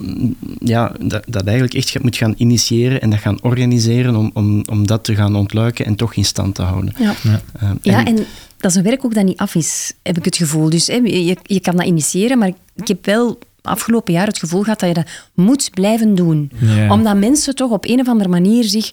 ja, 0.59 0.95
dat, 1.01 1.23
dat 1.27 1.43
eigenlijk 1.43 1.73
echt 1.73 2.03
moet 2.03 2.17
gaan 2.17 2.33
initiëren 2.37 3.01
en 3.01 3.09
dat 3.09 3.19
gaan 3.19 3.41
organiseren 3.41 4.15
om, 4.15 4.31
om, 4.33 4.63
om 4.69 4.87
dat 4.87 5.03
te 5.03 5.15
gaan 5.15 5.35
ontluiken 5.35 5.85
en 5.85 5.95
toch 5.95 6.13
in 6.13 6.25
stand 6.25 6.55
te 6.55 6.61
houden. 6.61 6.93
Ja, 6.97 7.13
ja. 7.23 7.41
Uh, 7.63 7.69
ja 7.81 8.05
en 8.05 8.25
dat 8.57 8.71
is 8.71 8.77
een 8.77 8.83
werk 8.83 9.05
ook 9.05 9.13
dat 9.13 9.25
niet 9.25 9.37
af 9.37 9.55
is, 9.55 9.93
heb 10.03 10.17
ik 10.17 10.25
het 10.25 10.37
gevoel. 10.37 10.69
Dus 10.69 10.87
hè, 10.87 10.95
je, 10.95 11.37
je 11.43 11.59
kan 11.59 11.75
dat 11.75 11.85
initiëren, 11.85 12.37
maar 12.37 12.51
ik 12.75 12.87
heb 12.87 13.05
wel 13.05 13.39
afgelopen 13.61 14.13
jaar 14.13 14.27
het 14.27 14.39
gevoel 14.39 14.61
gehad 14.63 14.79
dat 14.79 14.89
je 14.89 14.95
dat 14.95 15.09
moet 15.33 15.69
blijven 15.73 16.15
doen. 16.15 16.51
Omdat 16.89 17.17
mensen 17.17 17.55
toch 17.55 17.71
op 17.71 17.85
een 17.85 17.99
of 17.99 18.07
andere 18.07 18.29
manier 18.29 18.63
zich 18.63 18.89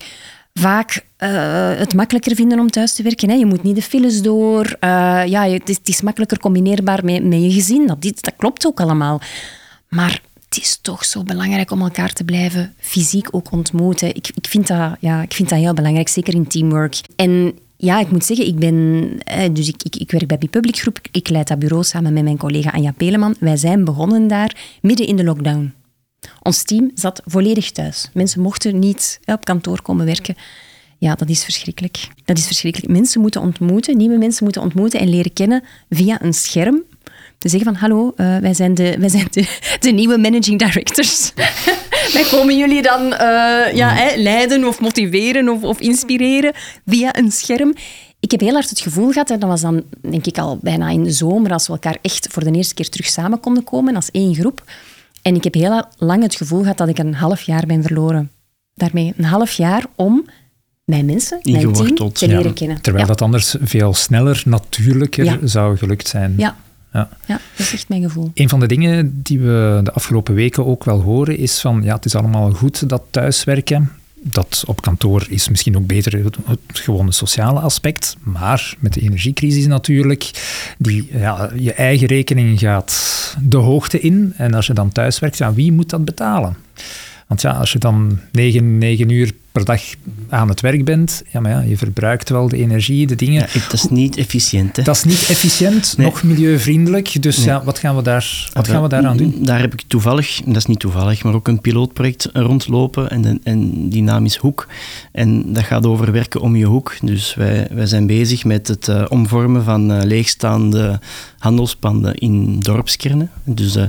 vaak 0.54 1.04
uh, 1.18 1.28
het 1.78 1.94
makkelijker 1.94 2.34
vinden 2.34 2.58
om 2.58 2.70
thuis 2.70 2.94
te 2.94 3.02
werken. 3.02 3.28
Hè. 3.28 3.34
Je 3.34 3.46
moet 3.46 3.62
niet 3.62 3.74
de 3.74 3.82
files 3.82 4.22
door. 4.22 4.64
Uh, 4.64 5.22
ja, 5.26 5.48
het 5.48 5.68
is, 5.68 5.76
het, 5.76 5.88
is, 5.88 6.00
makkelijker 6.00 6.38
combineerbaar 6.38 7.04
met, 7.04 7.24
met 7.24 7.42
je 7.42 7.52
gezin. 7.52 7.86
Dat, 7.86 8.02
dat 8.02 8.32
klopt 8.36 8.66
ook 8.66 8.80
allemaal. 8.80 9.20
Maar 9.88 10.20
het 10.48 10.58
is 10.58 10.78
toch 10.82 11.04
zo 11.04 11.22
belangrijk 11.22 11.70
om 11.70 11.82
elkaar 11.82 12.12
te 12.12 12.24
blijven 12.24 12.74
fysiek 12.78 13.28
ook 13.30 13.52
ontmoeten. 13.52 14.08
Ik, 14.08 14.28
ik, 14.34 14.46
vind, 14.48 14.66
dat, 14.66 14.96
ja, 15.00 15.22
ik 15.22 15.32
vind 15.32 15.48
dat 15.48 15.58
heel 15.58 15.74
belangrijk, 15.74 16.08
zeker 16.08 16.34
in 16.34 16.46
teamwork. 16.46 17.00
En 17.16 17.58
ja, 17.80 18.00
ik 18.00 18.10
moet 18.10 18.24
zeggen, 18.24 18.46
ik 18.46 18.56
ben... 18.56 19.10
Dus 19.52 19.68
ik, 19.68 19.82
ik, 19.82 19.96
ik 19.96 20.10
werk 20.10 20.26
bij 20.26 20.38
Bipublic 20.38 20.76
Groep. 20.76 20.98
Ik 21.12 21.28
leid 21.28 21.48
dat 21.48 21.58
bureau 21.58 21.84
samen 21.84 22.12
met 22.12 22.22
mijn 22.22 22.36
collega 22.36 22.70
Anja 22.70 22.92
Peleman. 22.92 23.34
Wij 23.40 23.56
zijn 23.56 23.84
begonnen 23.84 24.26
daar 24.28 24.78
midden 24.82 25.06
in 25.06 25.16
de 25.16 25.24
lockdown. 25.24 25.74
Ons 26.42 26.62
team 26.62 26.90
zat 26.94 27.22
volledig 27.24 27.70
thuis. 27.70 28.10
Mensen 28.14 28.40
mochten 28.40 28.78
niet 28.78 29.20
op 29.24 29.44
kantoor 29.44 29.82
komen 29.82 30.06
werken. 30.06 30.36
Ja, 30.98 31.14
dat 31.14 31.28
is 31.28 31.44
verschrikkelijk. 31.44 32.08
Dat 32.24 32.38
is 32.38 32.46
verschrikkelijk. 32.46 32.92
Mensen 32.92 33.20
moeten 33.20 33.40
ontmoeten, 33.40 33.96
nieuwe 33.96 34.16
mensen 34.16 34.44
moeten 34.44 34.62
ontmoeten 34.62 35.00
en 35.00 35.08
leren 35.08 35.32
kennen 35.32 35.64
via 35.88 36.22
een 36.22 36.34
scherm 36.34 36.82
te 37.38 37.48
zeggen 37.48 37.72
van 37.72 37.80
hallo, 37.80 38.12
uh, 38.16 38.36
wij 38.36 38.54
zijn, 38.54 38.74
de, 38.74 38.96
wij 38.98 39.08
zijn 39.08 39.26
de, 39.30 39.58
de 39.80 39.90
nieuwe 39.90 40.18
managing 40.18 40.58
directors. 40.58 41.32
wij 42.12 42.24
komen 42.30 42.58
jullie 42.58 42.82
dan 42.82 43.02
uh, 43.02 43.18
ja, 43.72 43.88
hè, 43.88 44.16
leiden 44.16 44.64
of 44.64 44.80
motiveren 44.80 45.48
of, 45.48 45.62
of 45.62 45.80
inspireren 45.80 46.52
via 46.86 47.16
een 47.16 47.30
scherm. 47.30 47.74
Ik 48.20 48.30
heb 48.30 48.40
heel 48.40 48.52
hard 48.52 48.70
het 48.70 48.80
gevoel 48.80 49.12
gehad, 49.12 49.30
en 49.30 49.38
dat 49.38 49.48
was 49.48 49.60
dan 49.60 49.82
denk 50.00 50.26
ik 50.26 50.38
al 50.38 50.58
bijna 50.62 50.88
in 50.88 51.04
de 51.04 51.10
zomer, 51.10 51.52
als 51.52 51.66
we 51.66 51.72
elkaar 51.72 51.98
echt 52.02 52.26
voor 52.30 52.44
de 52.44 52.50
eerste 52.50 52.74
keer 52.74 52.88
terug 52.88 53.06
samen 53.06 53.40
konden 53.40 53.64
komen 53.64 53.96
als 53.96 54.10
één 54.10 54.34
groep. 54.34 54.62
En 55.22 55.34
ik 55.34 55.44
heb 55.44 55.54
heel 55.54 55.84
lang 55.96 56.22
het 56.22 56.34
gevoel 56.34 56.60
gehad 56.60 56.76
dat 56.76 56.88
ik 56.88 56.98
een 56.98 57.14
half 57.14 57.40
jaar 57.40 57.66
ben 57.66 57.82
verloren. 57.82 58.30
Daarmee 58.74 59.14
een 59.16 59.24
half 59.24 59.52
jaar 59.52 59.84
om 59.94 60.24
mijn 60.84 61.04
mensen, 61.04 61.38
mijn 61.42 61.72
team, 61.72 62.12
te 62.12 62.26
leren 62.26 62.54
kennen. 62.54 62.80
Terwijl 62.80 63.06
dat 63.06 63.22
anders 63.22 63.54
veel 63.60 63.94
sneller, 63.94 64.42
natuurlijker 64.44 65.38
zou 65.42 65.76
gelukt 65.76 66.08
zijn. 66.08 66.34
Ja, 66.36 66.56
ja. 66.92 67.08
ja, 67.26 67.40
dat 67.56 67.66
is 67.66 67.72
echt 67.72 67.88
mijn 67.88 68.02
gevoel. 68.02 68.30
Een 68.34 68.48
van 68.48 68.60
de 68.60 68.66
dingen 68.66 69.20
die 69.22 69.38
we 69.38 69.80
de 69.84 69.92
afgelopen 69.92 70.34
weken 70.34 70.66
ook 70.66 70.84
wel 70.84 71.00
horen 71.00 71.38
is 71.38 71.60
van 71.60 71.82
ja, 71.82 71.94
het 71.94 72.04
is 72.04 72.14
allemaal 72.14 72.52
goed 72.52 72.88
dat 72.88 73.02
thuiswerken. 73.10 73.90
Dat 74.22 74.64
op 74.66 74.80
kantoor 74.80 75.26
is 75.28 75.48
misschien 75.48 75.76
ook 75.76 75.86
beter 75.86 76.24
het, 76.24 76.36
het 76.44 76.60
gewone 76.72 77.12
sociale 77.12 77.60
aspect. 77.60 78.16
Maar 78.20 78.74
met 78.78 78.92
de 78.92 79.00
energiecrisis 79.00 79.66
natuurlijk, 79.66 80.30
die, 80.78 81.08
ja, 81.12 81.50
je 81.56 81.72
eigen 81.72 82.06
rekening 82.06 82.58
gaat 82.58 83.36
de 83.42 83.56
hoogte 83.56 84.00
in. 84.00 84.32
En 84.36 84.54
als 84.54 84.66
je 84.66 84.72
dan 84.72 84.92
thuiswerkt, 84.92 85.38
ja, 85.38 85.52
wie 85.52 85.72
moet 85.72 85.90
dat 85.90 86.04
betalen? 86.04 86.56
Want 87.26 87.40
ja, 87.40 87.52
als 87.52 87.72
je 87.72 87.78
dan 87.78 88.18
9, 88.32 88.78
9 88.78 89.10
uur 89.10 89.32
per 89.64 89.76
dag 89.76 89.82
aan 90.28 90.48
het 90.48 90.60
werk 90.60 90.84
bent, 90.84 91.22
ja, 91.32 91.40
maar 91.40 91.50
ja, 91.50 91.60
je 91.60 91.76
verbruikt 91.76 92.28
wel 92.28 92.48
de 92.48 92.56
energie, 92.56 93.06
de 93.06 93.14
dingen. 93.14 93.46
Ja, 93.52 93.60
dat 93.60 93.72
is 93.72 93.88
niet 93.88 94.16
efficiënt. 94.16 94.76
Hè? 94.76 94.82
Dat 94.82 94.96
is 94.96 95.04
niet 95.04 95.28
efficiënt, 95.28 95.94
nog 95.98 96.22
milieuvriendelijk. 96.22 97.22
Dus 97.22 97.44
ja, 97.44 97.64
wat 97.64 97.78
gaan 97.78 97.96
we, 97.96 98.02
daar, 98.02 98.48
wat 98.52 98.68
gaan 98.68 98.82
we 98.82 98.88
daaraan 98.88 99.16
doen? 99.16 99.34
Daar 99.44 99.60
heb 99.60 99.72
ik 99.72 99.82
toevallig, 99.86 100.40
dat 100.44 100.56
is 100.56 100.66
niet 100.66 100.78
toevallig, 100.78 101.24
maar 101.24 101.34
ook 101.34 101.48
een 101.48 101.60
pilootproject 101.60 102.28
rondlopen. 102.32 103.10
En, 103.10 103.40
en 103.42 103.88
die 103.88 104.02
naam 104.02 104.24
is 104.24 104.36
Hoek. 104.36 104.66
En 105.12 105.52
dat 105.52 105.64
gaat 105.64 105.86
over 105.86 106.12
werken 106.12 106.40
om 106.40 106.56
je 106.56 106.64
hoek. 106.64 106.96
Dus 107.02 107.34
wij, 107.34 107.68
wij 107.70 107.86
zijn 107.86 108.06
bezig 108.06 108.44
met 108.44 108.68
het 108.68 108.88
uh, 108.88 109.04
omvormen 109.08 109.64
van 109.64 109.92
uh, 109.92 110.02
leegstaande 110.02 111.00
handelspanden 111.38 112.14
in 112.14 112.60
dorpskernen. 112.60 113.30
Dus 113.44 113.76
uh, 113.76 113.84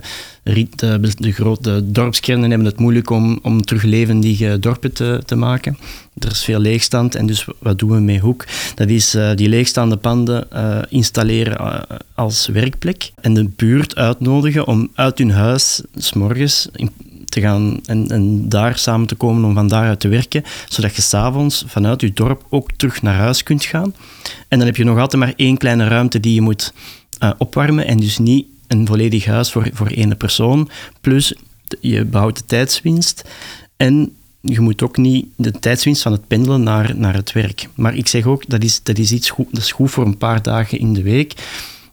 de, 0.53 1.11
de, 1.17 1.31
grote 1.31 1.91
dorpskernen 1.91 2.49
hebben 2.49 2.67
het 2.67 2.79
moeilijk 2.79 3.09
om, 3.09 3.39
om 3.41 3.61
terug 3.61 3.83
levendige 3.83 4.57
dorpen 4.59 4.93
te, 4.93 5.21
te 5.25 5.35
maken. 5.35 5.77
Er 6.17 6.31
is 6.31 6.43
veel 6.43 6.59
leegstand 6.59 7.15
en 7.15 7.25
dus 7.25 7.47
wat 7.59 7.79
doen 7.79 7.89
we 7.89 7.99
met 7.99 8.19
Hoek? 8.19 8.45
Dat 8.75 8.89
is 8.89 9.15
uh, 9.15 9.31
die 9.35 9.49
leegstaande 9.49 9.97
panden 9.97 10.47
uh, 10.53 10.77
installeren 10.89 11.85
als 12.15 12.47
werkplek 12.47 13.11
en 13.21 13.33
de 13.33 13.49
buurt 13.55 13.95
uitnodigen 13.95 14.67
om 14.67 14.89
uit 14.93 15.17
hun 15.17 15.31
huis 15.31 15.81
s 15.95 16.13
morgens 16.13 16.69
te 17.25 17.41
gaan 17.41 17.79
en, 17.85 18.07
en, 18.07 18.49
daar 18.49 18.77
samen 18.77 19.07
te 19.07 19.15
komen 19.15 19.43
om 19.43 19.53
van 19.53 19.67
daaruit 19.67 19.99
te 19.99 20.07
werken, 20.07 20.43
zodat 20.67 20.95
je 20.95 21.01
s'avonds 21.01 21.63
vanuit 21.67 22.01
je 22.01 22.13
dorp 22.13 22.45
ook 22.49 22.71
terug 22.71 23.01
naar 23.01 23.15
huis 23.15 23.43
kunt 23.43 23.65
gaan. 23.65 23.95
En 24.47 24.57
dan 24.57 24.67
heb 24.67 24.75
je 24.75 24.83
nog 24.83 24.99
altijd 24.99 25.21
maar 25.21 25.33
één 25.35 25.57
kleine 25.57 25.87
ruimte 25.87 26.19
die 26.19 26.33
je 26.33 26.41
moet 26.41 26.73
opwarmen 27.37 27.85
en 27.85 27.97
dus 27.97 28.17
niet 28.17 28.45
een 28.69 28.87
volledig 28.87 29.25
huis 29.25 29.51
voor, 29.51 29.69
voor 29.73 29.87
één 29.87 30.17
persoon. 30.17 30.69
Plus, 31.01 31.33
je 31.79 32.05
behoudt 32.05 32.37
de 32.37 32.45
tijdswinst. 32.45 33.23
En 33.77 34.15
je 34.41 34.59
moet 34.59 34.81
ook 34.81 34.97
niet 34.97 35.25
de 35.35 35.51
tijdswinst 35.51 36.01
van 36.01 36.11
het 36.11 36.27
pendelen 36.27 36.63
naar, 36.63 36.95
naar 36.95 37.13
het 37.13 37.31
werk. 37.31 37.67
Maar 37.75 37.95
ik 37.95 38.07
zeg 38.07 38.25
ook, 38.25 38.43
dat 38.47 38.63
is, 38.63 38.83
dat 38.83 38.97
is 38.97 39.11
iets 39.11 39.29
goed, 39.29 39.47
dat 39.51 39.61
is 39.61 39.71
goed 39.71 39.91
voor 39.91 40.05
een 40.05 40.17
paar 40.17 40.41
dagen 40.41 40.79
in 40.79 40.93
de 40.93 41.01
week. 41.01 41.33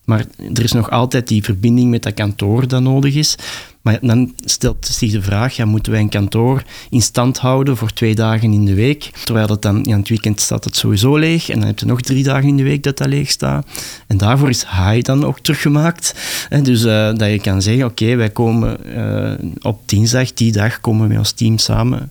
Maar 0.07 0.25
er 0.55 0.63
is 0.63 0.73
nog 0.73 0.91
altijd 0.91 1.29
die 1.29 1.43
verbinding 1.43 1.91
met 1.91 2.03
dat 2.03 2.15
kantoor 2.15 2.69
dat 2.69 2.83
nodig 2.83 3.15
is. 3.15 3.37
Maar 3.83 3.99
dan 4.03 4.33
stelt 4.37 4.87
zich 4.87 5.13
de 5.13 5.23
vraag, 5.23 5.65
moeten 5.65 5.93
wij 5.93 6.01
een 6.01 6.09
kantoor 6.09 6.63
in 6.91 7.03
stand 7.03 7.39
houden 7.39 7.77
voor 7.77 7.93
twee 7.93 8.15
dagen 8.15 8.53
in 8.53 8.65
de 8.65 8.75
week? 8.75 9.11
Terwijl 9.25 9.47
het 9.47 9.63
dan, 9.63 9.81
ja, 9.83 9.97
het 9.97 10.09
weekend 10.09 10.41
staat 10.41 10.65
het 10.65 10.77
sowieso 10.77 11.17
leeg 11.17 11.49
en 11.49 11.59
dan 11.59 11.67
heb 11.67 11.79
je 11.79 11.87
nog 11.87 12.01
drie 12.01 12.23
dagen 12.23 12.49
in 12.49 12.57
de 12.57 12.63
week 12.63 12.83
dat 12.83 12.99
dat 12.99 13.09
leeg 13.09 13.31
staat. 13.31 13.67
En 14.07 14.17
daarvoor 14.17 14.49
is 14.49 14.63
HAI 14.63 15.03
dan 15.03 15.25
ook 15.25 15.41
teruggemaakt. 15.41 16.15
Dus 16.63 16.85
uh, 16.85 17.15
dat 17.15 17.31
je 17.31 17.41
kan 17.41 17.63
zeggen, 17.63 17.85
oké, 17.85 18.17
wij 18.17 18.31
komen 18.31 18.79
uh, 18.97 19.51
op 19.63 19.89
dinsdag, 19.89 20.33
die 20.33 20.53
dag 20.53 20.81
komen 20.81 21.09
we 21.09 21.19
ons 21.19 21.33
team 21.33 21.59
samen 21.59 22.11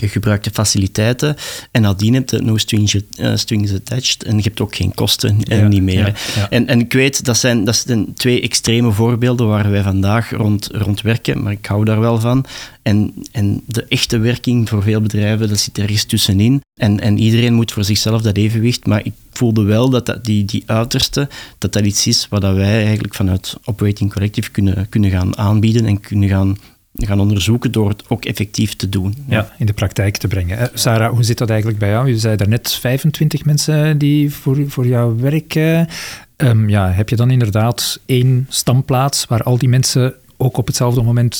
je 0.00 0.08
gebruikt 0.08 0.44
de 0.44 0.50
faciliteiten 0.50 1.36
en 1.70 1.82
nadien 1.82 2.14
heb 2.14 2.30
je 2.30 2.42
no 2.42 2.56
strings, 2.56 2.94
uh, 2.94 3.36
strings 3.36 3.72
attached 3.72 4.24
en 4.24 4.36
je 4.36 4.42
hebt 4.42 4.60
ook 4.60 4.76
geen 4.76 4.94
kosten 4.94 5.42
en 5.42 5.68
niet 5.68 5.82
meer. 5.82 6.20
En, 6.50 6.66
en 6.66 6.80
ik 6.80 6.92
weet, 6.92 7.24
dat 7.24 7.36
zijn, 7.36 7.64
dat 7.64 7.76
zijn 7.76 8.14
twee 8.14 8.40
extreme 8.40 8.92
voorbeelden 8.92 9.46
waar 9.46 9.70
wij 9.70 9.82
vandaag 9.82 10.30
rond, 10.30 10.68
rond 10.72 11.00
werken, 11.00 11.42
maar 11.42 11.52
ik 11.52 11.66
hou 11.66 11.84
daar 11.84 12.00
wel 12.00 12.20
van. 12.20 12.44
En, 12.82 13.14
en 13.32 13.62
de 13.66 13.84
echte 13.84 14.18
werking 14.18 14.68
voor 14.68 14.82
veel 14.82 15.00
bedrijven, 15.00 15.48
dat 15.48 15.58
zit 15.58 15.78
ergens 15.78 16.04
tussenin. 16.04 16.60
En, 16.80 17.00
en 17.00 17.18
iedereen 17.18 17.54
moet 17.54 17.72
voor 17.72 17.84
zichzelf 17.84 18.22
dat 18.22 18.36
evenwicht, 18.36 18.86
maar 18.86 19.04
ik 19.04 19.12
voelde 19.32 19.62
wel 19.62 19.90
dat, 19.90 20.06
dat 20.06 20.24
die, 20.24 20.44
die 20.44 20.62
uiterste, 20.66 21.28
dat 21.58 21.72
dat 21.72 21.84
iets 21.84 22.06
is 22.06 22.26
wat 22.28 22.42
wij 22.42 22.84
eigenlijk 22.84 23.14
vanuit 23.14 23.56
Operating 23.64 24.12
Collective 24.12 24.50
kunnen, 24.50 24.88
kunnen 24.88 25.10
gaan 25.10 25.38
aanbieden 25.38 25.86
en 25.86 26.00
kunnen 26.00 26.28
gaan 26.28 26.56
gaan 26.94 27.20
onderzoeken 27.20 27.72
door 27.72 27.88
het 27.88 28.02
ook 28.08 28.24
effectief 28.24 28.76
te 28.76 28.88
doen. 28.88 29.14
Ja, 29.28 29.52
in 29.58 29.66
de 29.66 29.72
praktijk 29.72 30.16
te 30.16 30.28
brengen. 30.28 30.70
Sarah, 30.74 31.10
hoe 31.10 31.22
zit 31.22 31.38
dat 31.38 31.50
eigenlijk 31.50 31.78
bij 31.78 31.90
jou? 31.90 32.08
Je 32.08 32.18
zei 32.18 32.36
daarnet 32.36 32.72
25 32.72 33.44
mensen 33.44 33.98
die 33.98 34.34
voor, 34.34 34.64
voor 34.66 34.86
jou 34.86 35.20
werken. 35.20 35.88
Um, 36.36 36.68
ja, 36.68 36.90
heb 36.90 37.08
je 37.08 37.16
dan 37.16 37.30
inderdaad 37.30 38.00
één 38.06 38.46
standplaats 38.48 39.26
waar 39.26 39.42
al 39.42 39.58
die 39.58 39.68
mensen 39.68 40.14
ook 40.36 40.56
op 40.56 40.66
hetzelfde 40.66 41.02
moment 41.02 41.36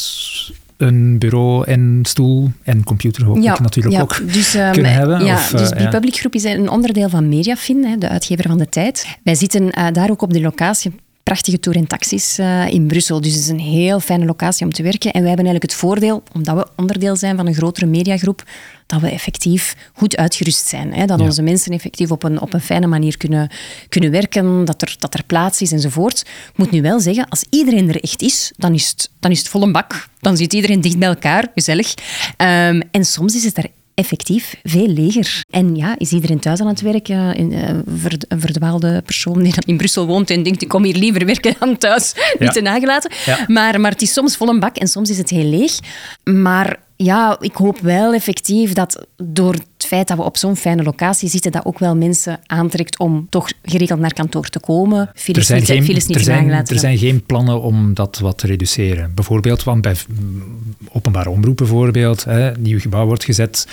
een 0.76 1.19
bureau 1.19 1.66
en 1.66 1.99
stoel 2.02 2.50
en 2.62 2.85
computer 2.85 3.25
hoop 3.25 3.37
ja, 3.37 3.54
ik 3.54 3.61
natuurlijk 3.61 3.97
ja, 3.97 4.02
ook 4.02 4.33
dus, 4.33 4.54
um, 4.54 4.73
kunnen 4.73 4.92
hebben? 4.92 5.25
Ja, 5.25 5.35
of, 5.35 5.50
dus 5.50 5.71
uh, 5.71 5.88
Public 5.88 6.16
Groep 6.16 6.35
is 6.35 6.45
een 6.45 6.69
onderdeel 6.69 7.09
van 7.09 7.28
Mediafin, 7.28 7.97
de 7.99 8.09
uitgever 8.09 8.49
van 8.49 8.59
de 8.59 8.69
tijd. 8.69 9.19
Wij 9.23 9.35
zitten 9.35 9.62
uh, 9.62 9.87
daar 9.92 10.11
ook 10.11 10.23
op 10.23 10.33
de 10.33 10.40
locatie 10.40 10.92
prachtige 11.30 11.60
tour 11.60 11.78
en 11.78 11.87
taxis 11.87 12.38
uh, 12.38 12.68
in 12.68 12.87
Brussel. 12.87 13.20
Dus 13.20 13.32
het 13.32 13.40
is 13.40 13.49
een 13.49 13.60
heel 13.60 14.00
fijne 14.00 14.25
locatie 14.25 14.66
om 14.66 14.72
te 14.72 14.82
werken. 14.82 15.10
En 15.12 15.20
wij 15.20 15.28
hebben 15.28 15.46
eigenlijk 15.46 15.72
het 15.72 15.75
voordeel, 15.75 16.22
omdat 16.32 16.56
we 16.56 16.66
onderdeel 16.76 17.16
zijn 17.16 17.37
van 17.37 17.46
een 17.46 17.54
grotere 17.54 17.87
mediagroep, 17.87 18.42
dat 18.87 19.00
we 19.00 19.10
effectief 19.10 19.76
goed 19.92 20.16
uitgerust 20.16 20.66
zijn. 20.66 20.94
Hè? 20.94 21.06
Dat 21.06 21.20
onze 21.20 21.42
mensen 21.42 21.72
effectief 21.72 22.10
op 22.10 22.22
een, 22.22 22.40
op 22.40 22.52
een 22.52 22.60
fijne 22.60 22.87
manier 22.87 23.16
kunnen, 23.16 23.50
kunnen 23.88 24.10
werken, 24.10 24.64
dat 24.64 24.82
er, 24.82 24.94
dat 24.99 25.14
er 25.14 25.25
plaats 25.25 25.60
is 25.60 25.72
enzovoort. 25.72 26.20
Ik 26.20 26.56
moet 26.56 26.70
nu 26.70 26.82
wel 26.82 27.00
zeggen, 27.00 27.28
als 27.28 27.44
iedereen 27.50 27.88
er 27.88 28.02
echt 28.02 28.22
is, 28.22 28.52
dan 28.56 28.75
is 28.75 28.88
het, 28.88 29.10
dan 29.20 29.30
is 29.30 29.38
het 29.38 29.49
vol 29.49 29.62
een 29.62 29.72
bak. 29.72 30.08
Dan 30.20 30.37
zit 30.37 30.52
iedereen 30.52 30.80
dicht 30.80 30.99
bij 30.99 31.08
elkaar, 31.08 31.50
gezellig. 31.54 31.94
Um, 32.37 32.82
en 32.90 33.04
soms 33.04 33.34
is 33.34 33.44
het 33.44 33.56
er 33.56 33.66
effectief 34.00 34.54
veel 34.62 34.87
leger. 34.87 35.45
En 35.50 35.76
ja, 35.76 35.95
is 35.99 36.12
iedereen 36.12 36.38
thuis 36.38 36.61
aan 36.61 36.66
het 36.66 36.80
werken? 36.80 37.40
Een, 37.40 37.52
eh, 37.52 37.69
een 38.28 38.40
verdwaalde 38.40 39.02
persoon 39.04 39.42
die 39.42 39.54
in 39.66 39.76
Brussel 39.76 40.07
woont 40.07 40.30
en 40.30 40.42
denkt, 40.42 40.62
ik 40.62 40.69
kom 40.69 40.85
hier 40.85 40.97
liever 40.97 41.26
werken 41.26 41.54
dan 41.59 41.76
thuis. 41.76 42.14
Niet 42.38 42.52
te 42.52 42.61
nagelaten. 42.61 43.11
Maar, 43.47 43.80
maar 43.80 43.90
het 43.90 44.02
is 44.02 44.12
soms 44.12 44.37
vol 44.37 44.49
een 44.49 44.61
bak 44.61 44.76
en 44.76 44.88
soms 44.88 45.11
is 45.11 45.19
het 45.19 45.30
heel 45.30 45.45
leeg. 45.45 45.78
Maar 46.25 46.78
ja, 46.97 47.37
ik 47.40 47.54
hoop 47.54 47.78
wel 47.78 48.14
effectief 48.14 48.73
dat 48.73 49.07
door 49.16 49.54
feit 49.90 50.09
dat 50.09 50.16
we 50.16 50.23
op 50.23 50.37
zo'n 50.37 50.56
fijne 50.56 50.82
locatie 50.82 51.28
zitten, 51.28 51.52
dat 51.52 51.64
ook 51.64 51.78
wel 51.78 51.97
mensen 51.97 52.40
aantrekt 52.47 52.99
om 52.99 53.26
toch 53.30 53.52
geregeld 53.62 54.00
naar 54.00 54.12
kantoor 54.12 54.49
te 54.49 54.61
komen. 54.61 55.11
Files 55.14 55.38
er 55.38 55.44
zijn, 55.44 55.59
niet, 55.59 55.68
geen, 55.68 55.85
files 55.85 56.06
niet 56.06 56.16
er, 56.16 56.23
zijn, 56.23 56.50
er 56.50 56.78
zijn 56.78 56.99
geen 56.99 57.25
plannen 57.25 57.62
om 57.62 57.94
dat 57.94 58.18
wat 58.18 58.38
te 58.38 58.47
reduceren. 58.47 59.14
Bijvoorbeeld, 59.14 59.62
want 59.62 59.82
bij 59.82 59.97
openbare 60.92 61.30
omroep 61.30 61.56
bijvoorbeeld, 61.56 62.25
hè, 62.25 62.52
nieuw 62.59 62.78
gebouw 62.78 63.06
wordt 63.06 63.25
gezet, 63.25 63.66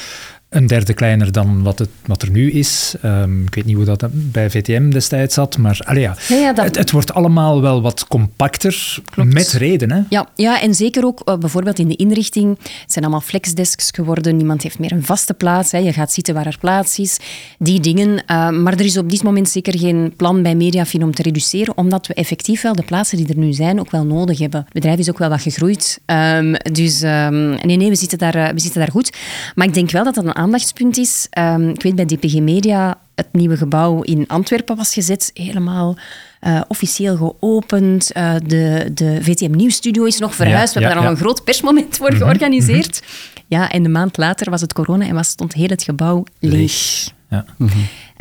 een 0.50 0.68
derde 0.68 0.94
kleiner 0.94 1.32
dan 1.32 1.63
wat, 1.63 1.80
het, 1.80 1.89
wat 2.06 2.22
er 2.22 2.32
nu 2.32 2.51
is. 2.51 2.96
Um, 3.06 3.44
ik 3.46 3.56
weet 3.56 3.66
niet 3.66 3.75
hoe 3.75 3.86
dat 3.86 4.08
bij 4.12 4.50
VTM 4.50 4.89
destijds 4.89 5.34
zat, 5.34 5.58
maar 5.58 5.80
allee, 5.86 6.01
ja, 6.01 6.16
ja, 6.27 6.36
ja 6.36 6.54
dat... 6.54 6.66
het, 6.66 6.77
het, 6.77 6.92
wordt 6.92 7.13
allemaal 7.13 7.62
wel 7.62 7.82
wat 7.82 8.06
compacter, 8.08 9.00
Klopt. 9.10 9.34
met 9.34 9.51
reden. 9.51 9.92
Hè? 9.92 10.01
Ja, 10.10 10.27
ja, 10.36 10.62
en 10.62 10.74
zeker 10.74 11.06
ook 11.06 11.22
uh, 11.25 11.38
bijvoorbeeld 11.38 11.80
in 11.80 11.88
de 11.88 11.96
inrichting. 11.96 12.58
Het 12.60 12.92
zijn 12.92 13.06
allemaal 13.06 13.24
flexdesks 13.24 13.89
geworden. 13.92 14.38
Niemand 14.38 14.63
heeft 14.63 14.80
meer 14.80 14.92
een 14.92 15.06
vaste 15.06 15.34
plaats. 15.34 15.72
Hè. 15.72 15.77
Je 15.77 15.94
gaat 15.94 16.12
zitten 16.12 16.34
waar 16.34 16.46
er 16.46 16.58
plaats 16.60 17.00
is. 17.00 17.20
Die 17.60 17.80
dingen. 17.80 18.10
Uh, 18.10 18.50
maar 18.50 18.74
er 18.74 18.86
is 18.86 18.98
op 18.98 19.10
dit 19.10 19.24
moment 19.24 19.50
zeker 19.50 19.80
geen 19.80 20.13
plan 20.16 20.42
bij 20.42 20.56
Mediafin 20.56 21.04
om 21.04 21.13
te 21.13 21.22
reduceren, 21.22 21.77
omdat 21.77 22.08
we 22.08 22.13
effectief 22.13 22.62
wel 22.62 22.75
de 22.75 22.84
plaatsen 22.84 23.18
die 23.18 23.27
er 23.27 23.38
nu 23.38 23.54
zijn 23.54 23.80
ook 23.80 23.92
wel 23.92 24.06
nodig 24.06 24.39
hebben. 24.39 24.62
Het 24.63 24.74
bedrijf 24.74 25.00
is 25.00 25.10
ook 25.10 25.18
wel 25.18 25.30
wat 25.30 25.42
gegroeid. 25.42 26.00
Um, 26.06 26.54
dus 26.72 27.01
um, 27.01 27.50
nee, 27.50 27.77
nee, 27.77 27.89
we 27.89 27.96
zitten, 27.96 28.18
daar, 28.18 28.36
uh, 28.36 28.48
we 28.48 28.60
zitten 28.60 28.80
daar 28.80 28.92
goed. 28.92 29.18
Maar 29.56 29.68
ik 29.68 29.74
denk 29.74 29.92
wel 29.92 30.04
dat 30.04 30.16
dat 30.16 30.25
een 30.25 30.37
aandachtspunt 30.38 30.98
is. 30.98 31.27
Um, 31.39 31.70
ik 31.70 31.82
weet 31.82 31.96
bij 31.96 32.06
DPG 32.06 32.39
Media, 32.39 32.98
het 33.15 33.27
nieuwe 33.32 33.58
gebouw 33.58 34.01
in 34.01 34.27
Antwerpen 34.27 34.75
was 34.75 34.94
gezet, 34.94 35.32
helemaal 35.34 35.98
uh, 36.41 36.62
officieel 36.67 37.15
geopend. 37.17 38.17
Uh, 38.17 38.36
de, 38.46 38.89
de 38.94 39.17
VTM 39.22 39.56
Nieuwsstudio 39.56 40.03
is 40.03 40.20
nog 40.20 40.36
verhuisd. 40.36 40.74
we 40.74 40.79
hebben 40.79 40.98
daar 40.98 41.08
al 41.08 41.13
een 41.13 41.22
groot 41.22 41.44
persmoment 41.44 41.98
voor 41.98 42.10
mhm, 42.10 42.17
georganiseerd. 42.17 43.01
Mhm. 43.01 43.46
Ja, 43.48 43.70
en 43.70 43.86
een 43.86 43.91
maand 43.91 44.17
later 44.17 44.50
was 44.50 44.62
het 44.62 44.74
corona 44.74 45.08
en 45.08 45.13
was, 45.13 45.27
stond 45.27 45.53
heel 45.53 45.67
het 45.67 45.84
gebouw 45.84 46.24
leeg. 46.39 47.15
Ja. 47.29 47.46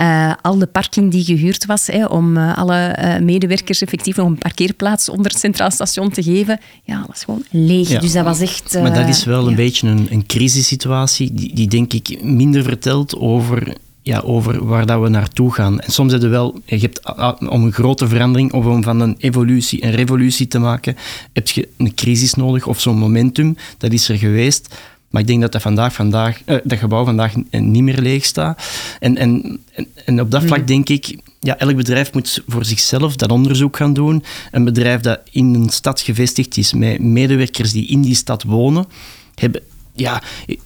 Uh, 0.00 0.32
al 0.42 0.58
de 0.58 0.66
parking 0.66 1.10
die 1.10 1.25
gehuurd 1.25 1.66
was 1.66 1.86
hè, 1.86 2.04
om 2.04 2.36
uh, 2.36 2.58
alle 2.58 2.98
uh, 3.00 3.18
medewerkers 3.18 3.82
effectief 3.82 4.16
nog 4.16 4.26
een 4.26 4.38
parkeerplaats 4.38 5.08
onder 5.08 5.30
het 5.30 5.40
Centraal 5.40 5.70
Station 5.70 6.10
te 6.10 6.22
geven, 6.22 6.60
ja, 6.84 6.98
dat 6.98 7.06
was 7.06 7.25
gewoon 7.25 7.44
leeg. 7.50 7.88
Ja. 7.88 8.00
Dus 8.00 8.12
dat 8.12 8.25
was 8.25 8.40
echt... 8.40 8.78
maar 8.80 8.94
dat 8.94 9.08
is 9.08 9.25
wel 9.25 9.48
een 9.48 9.54
beetje 9.54 9.88
een, 9.88 10.06
een 10.10 10.26
crisissituatie 10.26 11.34
die, 11.34 11.54
die 11.54 11.68
denk 11.68 11.92
ik 11.92 12.22
minder 12.22 12.62
vertelt 12.62 13.16
over 13.16 13.76
ja, 14.06 14.20
over 14.20 14.64
waar 14.66 14.86
dat 14.86 15.00
we 15.00 15.08
naartoe 15.08 15.52
gaan. 15.52 15.80
En 15.80 15.92
soms 15.92 16.12
heb 16.12 16.22
je 16.22 16.28
wel, 16.28 16.60
je 16.64 16.78
hebt, 16.78 17.00
om 17.48 17.64
een 17.64 17.72
grote 17.72 18.08
verandering 18.08 18.52
of 18.52 18.64
om 18.64 18.82
van 18.82 19.00
een 19.00 19.16
evolutie 19.18 19.84
een 19.84 19.90
revolutie 19.90 20.48
te 20.48 20.58
maken, 20.58 20.96
heb 21.32 21.48
je 21.48 21.68
een 21.76 21.94
crisis 21.94 22.34
nodig 22.34 22.66
of 22.66 22.80
zo'n 22.80 22.98
momentum, 22.98 23.56
dat 23.78 23.92
is 23.92 24.08
er 24.08 24.18
geweest. 24.18 24.75
Maar 25.16 25.25
ik 25.25 25.30
denk 25.30 25.42
dat 25.42 25.52
dat, 25.52 25.62
vandaag, 25.62 25.92
vandaag, 25.92 26.40
eh, 26.44 26.56
dat 26.64 26.78
gebouw 26.78 27.04
vandaag 27.04 27.32
niet 27.50 27.82
meer 27.82 28.00
leeg 28.00 28.25
staat. 28.25 28.62
En, 29.00 29.16
en, 29.16 29.61
en 30.04 30.20
op 30.20 30.30
dat 30.30 30.42
vlak 30.42 30.58
hmm. 30.58 30.66
denk 30.66 30.88
ik, 30.88 31.18
ja, 31.40 31.58
elk 31.58 31.76
bedrijf 31.76 32.12
moet 32.12 32.42
voor 32.46 32.64
zichzelf 32.64 33.16
dat 33.16 33.30
onderzoek 33.30 33.76
gaan 33.76 33.92
doen. 33.92 34.25
Een 34.50 34.64
bedrijf 34.64 35.00
dat 35.00 35.20
in 35.30 35.54
een 35.54 35.68
stad 35.68 36.00
gevestigd 36.00 36.56
is, 36.56 36.73
met 36.73 37.00
medewerkers 37.00 37.73
die 37.73 37.87
in 37.87 38.02
die 38.02 38.14
stad 38.14 38.42
wonen, 38.42 38.87
hebben 39.35 39.62
ja, 39.92 40.23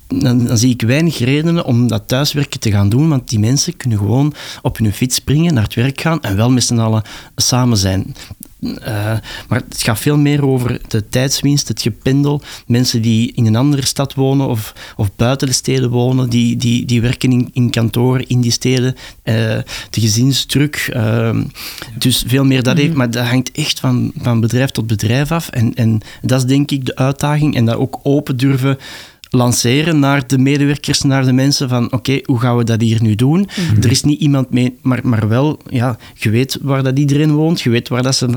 dan, 0.07 0.45
dan, 0.45 0.59
zie 0.59 0.73
ik 0.73 0.83
weinig 0.83 1.19
redenen 1.19 1.65
om 1.65 1.89
dat 1.89 2.03
thuiswerken 2.07 2.61
te 2.61 2.71
gaan 2.71 2.89
doen, 2.89 3.09
want 3.09 3.29
die 3.29 3.39
mensen 3.39 3.77
kunnen 3.77 3.99
gewoon 3.99 4.35
op 4.63 4.79
hun 4.79 4.93
fiets 4.93 5.15
springen, 5.15 5.55
naar 5.55 5.63
het 5.63 5.75
werk 5.75 6.01
gaan 6.01 6.23
en 6.23 6.37
wel 6.37 6.51
met 6.51 6.65
z'n 6.65 6.79
allen 6.79 7.03
samen 7.37 7.77
zijn. 7.77 8.15
Uh, 8.61 8.77
maar 9.49 9.63
het 9.69 9.83
gaat 9.83 9.99
veel 9.99 10.17
meer 10.17 10.47
over 10.47 10.81
de 10.89 11.09
tijdswinst, 11.09 11.69
het 11.69 11.83
gependel. 11.83 12.43
Mensen 12.67 13.03
die 13.03 13.33
in 13.35 13.47
een 13.47 13.57
andere 13.57 13.87
stad 13.87 14.15
wonen 14.15 14.49
of, 14.49 14.75
of 14.97 15.11
buiten 15.17 15.47
de 15.47 15.53
steden 15.53 15.91
wonen, 15.91 16.31
die, 16.31 16.57
die, 16.57 16.85
die 16.85 17.01
werken 17.01 17.33
in, 17.33 17.51
in 17.53 17.71
kantoren 17.71 18.29
in 18.29 18.41
die 18.41 18.51
steden. 18.51 18.95
Uh, 19.25 19.35
de 19.91 20.01
gezinsdruk. 20.01 20.91
Uh, 20.97 21.41
dus 21.99 22.25
veel 22.27 22.45
meer 22.45 22.63
dat 22.63 22.77
heeft. 22.77 22.89
Mhm. 22.89 22.99
Maar 22.99 23.11
dat 23.11 23.27
hangt 23.27 23.53
echt 23.53 23.81
van, 23.81 24.13
van 24.17 24.41
bedrijf 24.41 24.71
tot 24.71 24.87
bedrijf 24.87 25.33
af. 25.33 25.49
En, 25.49 25.75
en 25.75 26.01
dat 26.23 26.41
is 26.41 26.47
denk 26.47 26.71
ik 26.71 26.87
de 26.87 26.97
uitdaging. 26.97 27.57
En 27.57 27.65
dat 27.65 27.77
ook 27.77 28.01
open 28.03 28.37
durven 28.37 28.79
lanceren 29.31 29.99
naar 29.99 30.27
de 30.27 30.39
medewerkers, 30.39 31.03
naar 31.03 31.25
de 31.25 31.33
mensen 31.33 31.69
van 31.69 31.93
oké, 31.93 32.21
hoe 32.25 32.41
gaan 32.41 32.57
we 32.57 32.65
dat 32.65 32.81
hier 32.81 33.03
nu 33.03 33.15
doen? 33.15 33.41
Mhm. 33.41 33.83
Er 33.83 33.91
is 33.91 34.03
niet 34.03 34.21
iemand 34.21 34.51
mee, 34.51 34.79
maar, 34.83 35.01
maar 35.03 35.29
wel, 35.29 35.59
ja, 35.69 35.99
je 36.15 36.31
weet 36.31 36.59
waar 36.63 36.83
dat 36.83 36.99
iedereen 36.99 37.33
woont, 37.33 37.61
je 37.61 37.71
weet 37.71 37.89
waar 37.89 38.03
dat 38.03 38.15
ze 38.15 38.29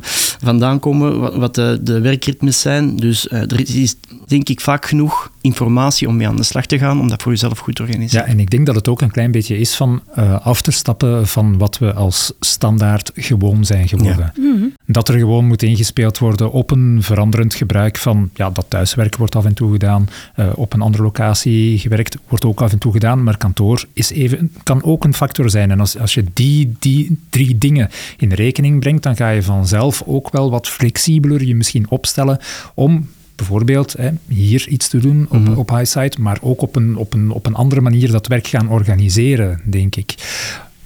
vandaan 0.43 0.79
komen, 0.79 1.19
wat, 1.19 1.35
wat 1.35 1.55
de, 1.55 1.79
de 1.81 2.01
werkritmes 2.01 2.59
zijn. 2.59 2.95
Dus 2.95 3.27
uh, 3.27 3.41
er 3.41 3.59
is 3.75 3.95
denk 4.33 4.49
ik 4.49 4.61
vaak 4.61 4.85
genoeg 4.85 5.31
informatie 5.41 6.07
om 6.07 6.15
mee 6.15 6.27
aan 6.27 6.35
de 6.35 6.43
slag 6.43 6.65
te 6.65 6.77
gaan, 6.77 6.99
om 6.99 7.09
dat 7.09 7.21
voor 7.21 7.31
jezelf 7.31 7.59
goed 7.59 7.75
te 7.75 7.81
organiseren. 7.81 8.25
Ja, 8.25 8.31
en 8.31 8.39
ik 8.39 8.49
denk 8.49 8.65
dat 8.65 8.75
het 8.75 8.87
ook 8.87 9.01
een 9.01 9.11
klein 9.11 9.31
beetje 9.31 9.57
is 9.57 9.75
van 9.75 10.01
uh, 10.17 10.45
af 10.45 10.61
te 10.61 10.71
stappen 10.71 11.27
van 11.27 11.57
wat 11.57 11.77
we 11.77 11.93
als 11.93 12.33
standaard 12.39 13.11
gewoon 13.15 13.65
zijn 13.65 13.87
geworden. 13.87 14.33
Mhm. 14.35 14.63
Dat 14.85 15.07
er 15.07 15.17
gewoon 15.17 15.45
moet 15.45 15.63
ingespeeld 15.63 16.17
worden 16.17 16.51
op 16.51 16.71
een 16.71 16.97
veranderend 17.01 17.53
gebruik 17.53 17.97
van, 17.97 18.29
ja, 18.33 18.49
dat 18.49 18.65
thuiswerken 18.67 19.19
wordt 19.19 19.35
af 19.35 19.45
en 19.45 19.53
toe 19.53 19.71
gedaan, 19.71 20.09
uh, 20.35 20.47
op 20.55 20.73
een 20.73 20.81
andere 20.81 21.03
locatie 21.03 21.79
gewerkt, 21.79 22.17
wordt 22.27 22.45
ook 22.45 22.61
af 22.61 22.71
en 22.71 22.77
toe 22.77 22.91
gedaan, 22.91 23.23
maar 23.23 23.37
kantoor 23.37 23.85
is 23.93 24.11
even, 24.11 24.51
kan 24.63 24.83
ook 24.83 25.03
een 25.03 25.13
factor 25.13 25.49
zijn. 25.49 25.71
En 25.71 25.79
als, 25.79 25.97
als 25.97 26.13
je 26.13 26.23
die, 26.33 26.75
die 26.79 27.19
drie 27.29 27.57
dingen 27.57 27.89
in 28.17 28.31
rekening 28.31 28.79
brengt, 28.79 29.03
dan 29.03 29.15
ga 29.15 29.29
je 29.29 29.43
vanzelf 29.43 30.03
ook 30.05 30.31
wel 30.31 30.51
wat 30.51 30.67
flexibeler 30.67 31.43
je 31.43 31.55
misschien 31.55 31.89
opstellen 31.89 32.39
om 32.73 33.07
bijvoorbeeld 33.43 33.93
hè, 33.97 34.09
hier 34.27 34.67
iets 34.67 34.87
te 34.87 34.97
doen 34.97 35.25
op, 35.29 35.39
mm 35.39 35.57
op 35.57 35.69
Highside, 35.69 36.15
maar 36.19 36.37
ook 36.41 36.61
op 36.61 36.75
een, 36.75 36.95
op, 36.95 37.13
een, 37.13 37.31
op 37.31 37.45
een 37.45 37.55
andere 37.55 37.81
manier 37.81 38.11
dat 38.11 38.27
werk 38.27 38.47
gaan 38.47 38.69
organiseren, 38.69 39.61
denk 39.65 39.95
ik. 39.95 40.15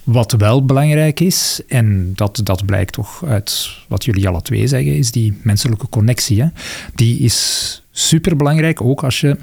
Wat 0.03 0.31
wel 0.31 0.65
belangrijk 0.65 1.19
is, 1.19 1.61
en 1.67 2.11
dat, 2.15 2.41
dat 2.43 2.65
blijkt 2.65 2.93
toch 2.93 3.25
uit 3.25 3.69
wat 3.87 4.05
jullie 4.05 4.27
alle 4.27 4.41
twee 4.41 4.67
zeggen, 4.67 4.97
is 4.97 5.11
die 5.11 5.37
menselijke 5.41 5.89
connectie. 5.89 6.41
Hè. 6.41 6.47
Die 6.95 7.19
is 7.19 7.83
superbelangrijk, 7.91 8.81
ook 8.81 9.03
als 9.03 9.21
je 9.21 9.37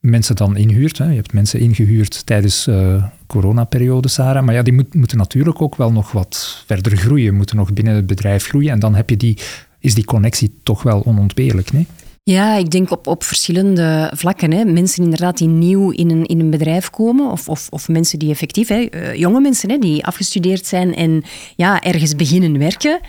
mensen 0.00 0.36
dan 0.36 0.56
inhuurt. 0.56 0.98
Hè. 0.98 1.08
Je 1.08 1.16
hebt 1.16 1.32
mensen 1.32 1.60
ingehuurd 1.60 2.26
tijdens 2.26 2.66
uh, 2.66 3.04
coronaperiode, 3.26 4.08
Sarah. 4.08 4.44
Maar 4.44 4.54
ja, 4.54 4.62
die 4.62 4.72
moet, 4.72 4.94
moeten 4.94 5.18
natuurlijk 5.18 5.62
ook 5.62 5.76
wel 5.76 5.92
nog 5.92 6.12
wat 6.12 6.64
verder 6.66 6.96
groeien, 6.96 7.34
moeten 7.34 7.56
nog 7.56 7.72
binnen 7.72 7.94
het 7.94 8.06
bedrijf 8.06 8.46
groeien. 8.46 8.70
En 8.70 8.78
dan 8.78 8.94
heb 8.94 9.10
je 9.10 9.16
die, 9.16 9.38
is 9.78 9.94
die 9.94 10.04
connectie 10.04 10.52
toch 10.62 10.82
wel 10.82 11.04
onontbeerlijk, 11.04 11.72
nee? 11.72 11.86
Ja, 12.22 12.54
ik 12.54 12.70
denk 12.70 12.90
op, 12.90 13.06
op 13.06 13.24
verschillende 13.24 14.10
vlakken. 14.14 14.52
Hè. 14.52 14.64
Mensen 14.64 15.04
inderdaad 15.04 15.38
die 15.38 15.48
nieuw 15.48 15.90
in 15.90 16.10
een, 16.10 16.26
in 16.26 16.40
een 16.40 16.50
bedrijf 16.50 16.90
komen, 16.90 17.30
of, 17.30 17.48
of, 17.48 17.66
of 17.70 17.88
mensen 17.88 18.18
die 18.18 18.30
effectief, 18.30 18.68
hè, 18.68 18.80
eh, 18.80 19.14
jonge 19.14 19.40
mensen 19.40 19.70
hè, 19.70 19.78
die 19.78 20.04
afgestudeerd 20.04 20.66
zijn 20.66 20.94
en 20.94 21.22
ja, 21.56 21.82
ergens 21.82 22.16
beginnen 22.16 22.58
werken. 22.58 23.00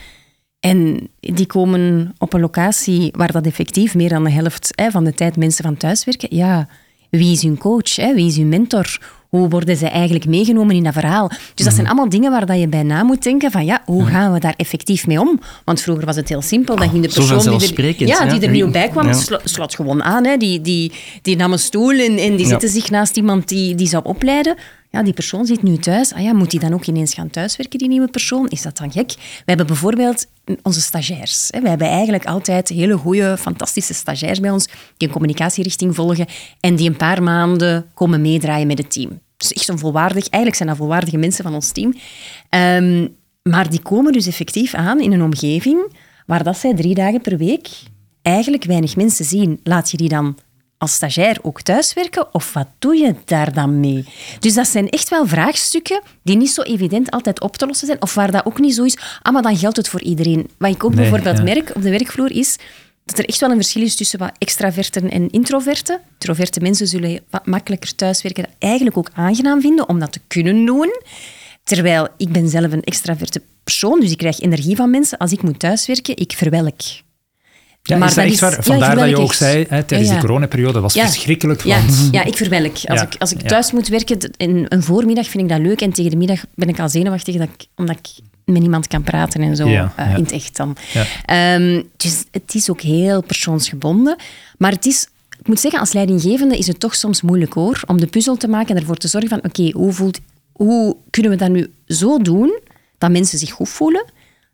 En 0.59 1.09
die 1.19 1.45
komen 1.45 2.13
op 2.17 2.33
een 2.33 2.39
locatie 2.39 3.11
waar 3.17 3.31
dat 3.31 3.45
effectief 3.45 3.95
meer 3.95 4.09
dan 4.09 4.23
de 4.23 4.31
helft 4.31 4.71
hè, 4.75 4.91
van 4.91 5.03
de 5.03 5.13
tijd 5.13 5.37
mensen 5.37 5.63
van 5.63 5.77
thuis 5.77 6.05
werken. 6.05 6.35
Ja, 6.35 6.67
wie 7.09 7.31
is 7.31 7.41
hun 7.41 7.57
coach? 7.57 7.95
Hè? 7.95 8.13
Wie 8.13 8.27
is 8.27 8.37
hun 8.37 8.49
mentor? 8.49 8.99
Hoe 9.37 9.49
worden 9.49 9.77
ze 9.77 9.87
eigenlijk 9.87 10.25
meegenomen 10.25 10.75
in 10.75 10.83
dat 10.83 10.93
verhaal? 10.93 11.27
Dus 11.27 11.37
dat 11.65 11.73
zijn 11.73 11.75
mhm. 11.75 11.85
allemaal 11.85 12.09
dingen 12.09 12.31
waar 12.31 12.45
dat 12.45 12.59
je 12.59 12.67
bij 12.67 12.83
na 12.83 13.03
moet 13.03 13.23
denken 13.23 13.51
van 13.51 13.65
ja, 13.65 13.81
hoe 13.85 14.05
gaan 14.05 14.33
we 14.33 14.39
daar 14.39 14.53
effectief 14.57 15.07
mee 15.07 15.19
om? 15.19 15.39
Want 15.65 15.81
vroeger 15.81 16.05
was 16.05 16.15
het 16.15 16.29
heel 16.29 16.41
simpel. 16.41 16.75
Dan 16.75 16.89
ging 16.89 17.01
de 17.01 17.13
persoon 17.13 17.57
die 17.57 17.75
er, 17.75 18.07
ja, 18.07 18.25
die 18.25 18.41
er 18.41 18.49
nieuw 18.49 18.71
bij 18.71 18.89
kwam, 18.89 19.13
slot 19.43 19.75
gewoon 19.75 20.03
aan. 20.03 20.25
Hè. 20.25 20.37
Die, 20.37 20.61
die, 20.61 20.91
die 21.21 21.35
nam 21.35 21.51
een 21.51 21.59
stoel 21.59 21.99
en, 21.99 22.17
en 22.17 22.35
die 22.35 22.45
zette 22.45 22.67
zich 22.67 22.89
naast 22.89 23.17
iemand 23.17 23.47
die, 23.47 23.75
die 23.75 23.87
zou 23.87 24.03
opleiden 24.05 24.55
ja, 24.91 25.03
die 25.03 25.13
persoon 25.13 25.45
zit 25.45 25.63
nu 25.63 25.77
thuis. 25.77 26.13
Ah 26.13 26.21
ja, 26.21 26.33
moet 26.33 26.51
die 26.51 26.59
dan 26.59 26.73
ook 26.73 26.85
ineens 26.85 27.13
gaan 27.13 27.29
thuiswerken, 27.29 27.79
die 27.79 27.87
nieuwe 27.87 28.07
persoon? 28.07 28.47
Is 28.47 28.61
dat 28.61 28.77
dan 28.77 28.91
gek? 28.91 29.13
We 29.17 29.43
hebben 29.45 29.67
bijvoorbeeld 29.67 30.27
onze 30.63 30.81
stagiairs. 30.81 31.49
We 31.49 31.69
hebben 31.69 31.87
eigenlijk 31.87 32.25
altijd 32.25 32.69
hele 32.69 32.97
goede, 32.97 33.37
fantastische 33.37 33.93
stagiairs 33.93 34.39
bij 34.39 34.51
ons 34.51 34.65
die 34.65 35.07
een 35.07 35.13
communicatierichting 35.13 35.95
volgen 35.95 36.25
en 36.59 36.75
die 36.75 36.89
een 36.89 36.97
paar 36.97 37.23
maanden 37.23 37.85
komen 37.93 38.21
meedraaien 38.21 38.67
met 38.67 38.77
het 38.77 38.91
team. 38.91 39.19
Dus 39.37 39.53
echt 39.53 39.67
een 39.67 39.79
volwaardig, 39.79 40.27
eigenlijk 40.27 40.55
zijn 40.55 40.69
dat 40.69 40.77
volwaardige 40.77 41.17
mensen 41.17 41.43
van 41.43 41.53
ons 41.53 41.71
team. 41.71 41.93
Um, 42.49 43.15
maar 43.43 43.69
die 43.69 43.81
komen 43.81 44.11
dus 44.11 44.27
effectief 44.27 44.73
aan 44.73 44.99
in 44.99 45.11
een 45.11 45.21
omgeving 45.21 45.93
waar 46.25 46.43
dat 46.43 46.57
zij 46.57 46.73
drie 46.73 46.95
dagen 46.95 47.21
per 47.21 47.37
week 47.37 47.69
eigenlijk 48.21 48.63
weinig 48.63 48.95
mensen 48.95 49.25
zien. 49.25 49.59
Laat 49.63 49.91
je 49.91 49.97
die 49.97 50.09
dan 50.09 50.37
als 50.81 50.93
stagiair 50.93 51.37
ook 51.41 51.61
thuiswerken 51.61 52.33
of 52.33 52.53
wat 52.53 52.67
doe 52.79 52.95
je 52.95 53.15
daar 53.25 53.53
dan 53.53 53.79
mee? 53.79 54.05
Dus 54.39 54.53
dat 54.53 54.67
zijn 54.67 54.89
echt 54.89 55.09
wel 55.09 55.27
vraagstukken 55.27 56.01
die 56.23 56.37
niet 56.37 56.51
zo 56.51 56.61
evident 56.61 57.11
altijd 57.11 57.41
op 57.41 57.57
te 57.57 57.65
lossen 57.65 57.87
zijn 57.87 58.01
of 58.01 58.13
waar 58.13 58.31
dat 58.31 58.45
ook 58.45 58.59
niet 58.59 58.75
zo 58.75 58.83
is, 58.83 58.97
ah, 59.21 59.33
maar 59.33 59.41
dan 59.41 59.57
geldt 59.57 59.77
het 59.77 59.89
voor 59.89 60.01
iedereen. 60.01 60.49
Wat 60.57 60.71
ik 60.71 60.83
ook 60.83 60.95
bijvoorbeeld 60.95 61.43
merk 61.43 61.71
op 61.75 61.81
de 61.81 61.89
werkvloer 61.89 62.31
is 62.31 62.57
dat 63.05 63.17
er 63.17 63.25
echt 63.25 63.39
wel 63.39 63.49
een 63.49 63.55
verschil 63.55 63.81
is 63.81 63.95
tussen 63.95 64.19
wat 64.19 64.31
extraverten 64.37 65.09
en 65.09 65.29
introverten. 65.29 65.99
Introverte 66.11 66.59
mensen 66.59 66.87
zullen 66.87 67.21
wat 67.29 67.45
makkelijker 67.45 67.95
thuiswerken, 67.95 68.43
dat 68.43 68.53
eigenlijk 68.59 68.97
ook 68.97 69.09
aangenaam 69.13 69.61
vinden 69.61 69.89
om 69.89 69.99
dat 69.99 70.11
te 70.11 70.21
kunnen 70.27 70.65
doen. 70.65 71.01
Terwijl 71.63 72.07
ik 72.17 72.31
ben 72.31 72.49
zelf 72.49 72.71
een 72.71 72.83
extraverte 72.83 73.41
persoon, 73.63 73.99
dus 73.99 74.11
ik 74.11 74.17
krijg 74.17 74.39
energie 74.39 74.75
van 74.75 74.89
mensen. 74.89 75.17
Als 75.17 75.31
ik 75.31 75.43
moet 75.43 75.59
thuiswerken, 75.59 76.17
ik 76.17 76.31
verwelk. 76.31 76.79
Ja, 77.83 77.97
maar 77.97 78.07
is 78.07 78.15
dat 78.15 78.25
echt 78.25 78.39
waar? 78.39 78.63
Vandaar 78.63 78.95
dat 78.95 79.09
je 79.09 79.17
ook 79.17 79.33
zei, 79.33 79.65
hè, 79.69 79.83
tijdens 79.83 80.09
ja, 80.09 80.15
de 80.15 80.21
coronaperiode, 80.21 80.79
was 80.79 80.93
verschrikkelijk. 80.93 81.63
Ja, 81.63 81.81
ja, 82.11 82.23
ik 82.23 82.37
verwelk. 82.37 82.77
Als, 82.85 83.01
ik, 83.01 83.15
als 83.19 83.31
ik 83.31 83.41
thuis 83.41 83.71
moet 83.71 83.87
werken, 83.87 84.17
in 84.37 84.65
een 84.69 84.83
voormiddag 84.83 85.27
vind 85.27 85.43
ik 85.43 85.49
dat 85.49 85.59
leuk 85.59 85.81
en 85.81 85.93
tegen 85.93 86.11
de 86.11 86.17
middag 86.17 86.43
ben 86.55 86.69
ik 86.69 86.79
al 86.79 86.89
zenuwachtig 86.89 87.35
dat 87.35 87.47
ik, 87.57 87.65
omdat 87.75 87.95
ik 87.97 88.23
met 88.45 88.61
niemand 88.61 88.87
kan 88.87 89.03
praten 89.03 89.41
en 89.41 89.55
zo 89.55 89.67
uh, 89.67 89.89
in 89.97 90.23
het 90.23 90.31
echt 90.31 90.57
dan. 90.57 90.77
Um, 91.31 91.89
dus 91.97 92.23
het 92.31 92.55
is 92.55 92.69
ook 92.69 92.81
heel 92.81 93.21
persoonsgebonden. 93.21 94.15
Maar 94.57 94.71
het 94.71 94.85
is, 94.85 95.07
ik 95.39 95.47
moet 95.47 95.59
zeggen, 95.59 95.79
als 95.79 95.93
leidinggevende 95.93 96.57
is 96.57 96.67
het 96.67 96.79
toch 96.79 96.95
soms 96.95 97.21
moeilijk 97.21 97.53
hoor, 97.53 97.81
om 97.87 97.99
de 97.99 98.07
puzzel 98.07 98.37
te 98.37 98.47
maken 98.47 98.75
en 98.75 98.81
ervoor 98.81 98.97
te 98.97 99.07
zorgen 99.07 99.29
van, 99.29 99.39
oké, 99.43 99.71
hoe 99.71 99.93
hoe, 99.95 100.11
hoe 100.51 100.95
kunnen 101.09 101.31
we 101.31 101.37
dat 101.37 101.49
nu 101.49 101.71
zo 101.87 102.17
doen 102.17 102.59
dat 102.97 103.11
mensen 103.11 103.39
zich 103.39 103.51
goed 103.51 103.69
voelen, 103.69 104.05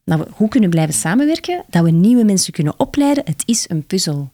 dat 0.08 0.20
we 0.20 0.34
goed 0.34 0.50
kunnen 0.50 0.70
blijven 0.70 0.94
samenwerken, 0.94 1.64
dat 1.70 1.84
we 1.84 1.92
nieuwe 1.92 2.24
mensen 2.24 2.54
kunnen 2.54 2.74
opleiden. 2.78 3.24
Het 3.26 3.44
is 3.46 3.66
een 3.70 3.86
puzzel. 3.86 4.32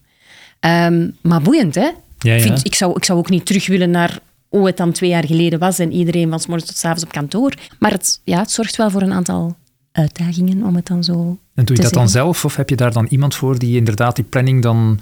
Ehm, 0.60 1.10
maar 1.22 1.42
boeiend, 1.42 1.76
hè? 1.76 1.90
Ja, 2.18 2.34
ja. 2.34 2.40
Vind, 2.40 2.66
ik, 2.66 2.76
zou, 2.76 2.96
ik 2.96 3.04
zou 3.04 3.20
ook 3.20 3.30
niet 3.30 3.46
terug 3.46 3.68
willen 3.68 3.90
naar 3.90 4.20
hoe 4.48 4.66
het 4.66 4.78
dan 4.78 4.92
twee 4.92 5.10
jaar 5.10 5.26
geleden 5.26 5.60
was 5.60 5.80
en 5.80 5.92
iedereen 5.92 6.30
van 6.30 6.40
s 6.40 6.46
morgens 6.46 6.70
tot 6.70 6.78
s 6.78 6.86
avonds 6.86 7.04
op 7.04 7.12
kantoor. 7.12 7.54
Maar 7.80 7.92
het, 7.92 8.22
ja, 8.24 8.40
het 8.40 8.52
zorgt 8.52 8.76
wel 8.76 8.90
voor 8.90 9.02
een 9.02 9.14
aantal 9.14 9.56
uitdagingen, 9.92 10.64
om 10.64 10.76
het 10.76 10.88
dan 10.88 11.04
zo 11.04 11.38
En 11.56 11.66
doe 11.66 11.76
je 11.76 11.82
dat 11.82 11.94
dan 11.94 12.10
zelf, 12.10 12.46
of 12.46 12.56
heb 12.56 12.70
je 12.70 12.76
daar 12.76 12.94
dan 12.94 13.08
iemand 13.10 13.36
voor 13.36 13.60
die 13.60 13.78
inderdaad 13.78 14.16
die 14.16 14.26
planning 14.26 14.62
dan 14.62 15.00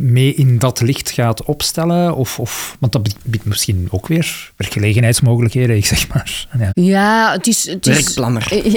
mee 0.00 0.34
in 0.34 0.58
dat 0.58 0.80
licht 0.80 1.10
gaat 1.10 1.44
opstellen? 1.44 2.16
Of, 2.16 2.38
of, 2.38 2.76
want 2.80 2.92
dat 2.92 3.08
biedt 3.24 3.44
misschien 3.44 3.88
ook 3.90 4.06
weer 4.06 4.52
werkgelegenheidsmogelijkheden, 4.56 5.76
ik 5.76 5.86
zeg 5.86 6.08
maar. 6.08 6.46
Ja, 6.58 6.70
ja 6.74 7.32
het 7.32 7.46
is... 7.46 7.66
Het 7.66 7.86
is 7.86 7.94
Werkplanner. 7.94 8.48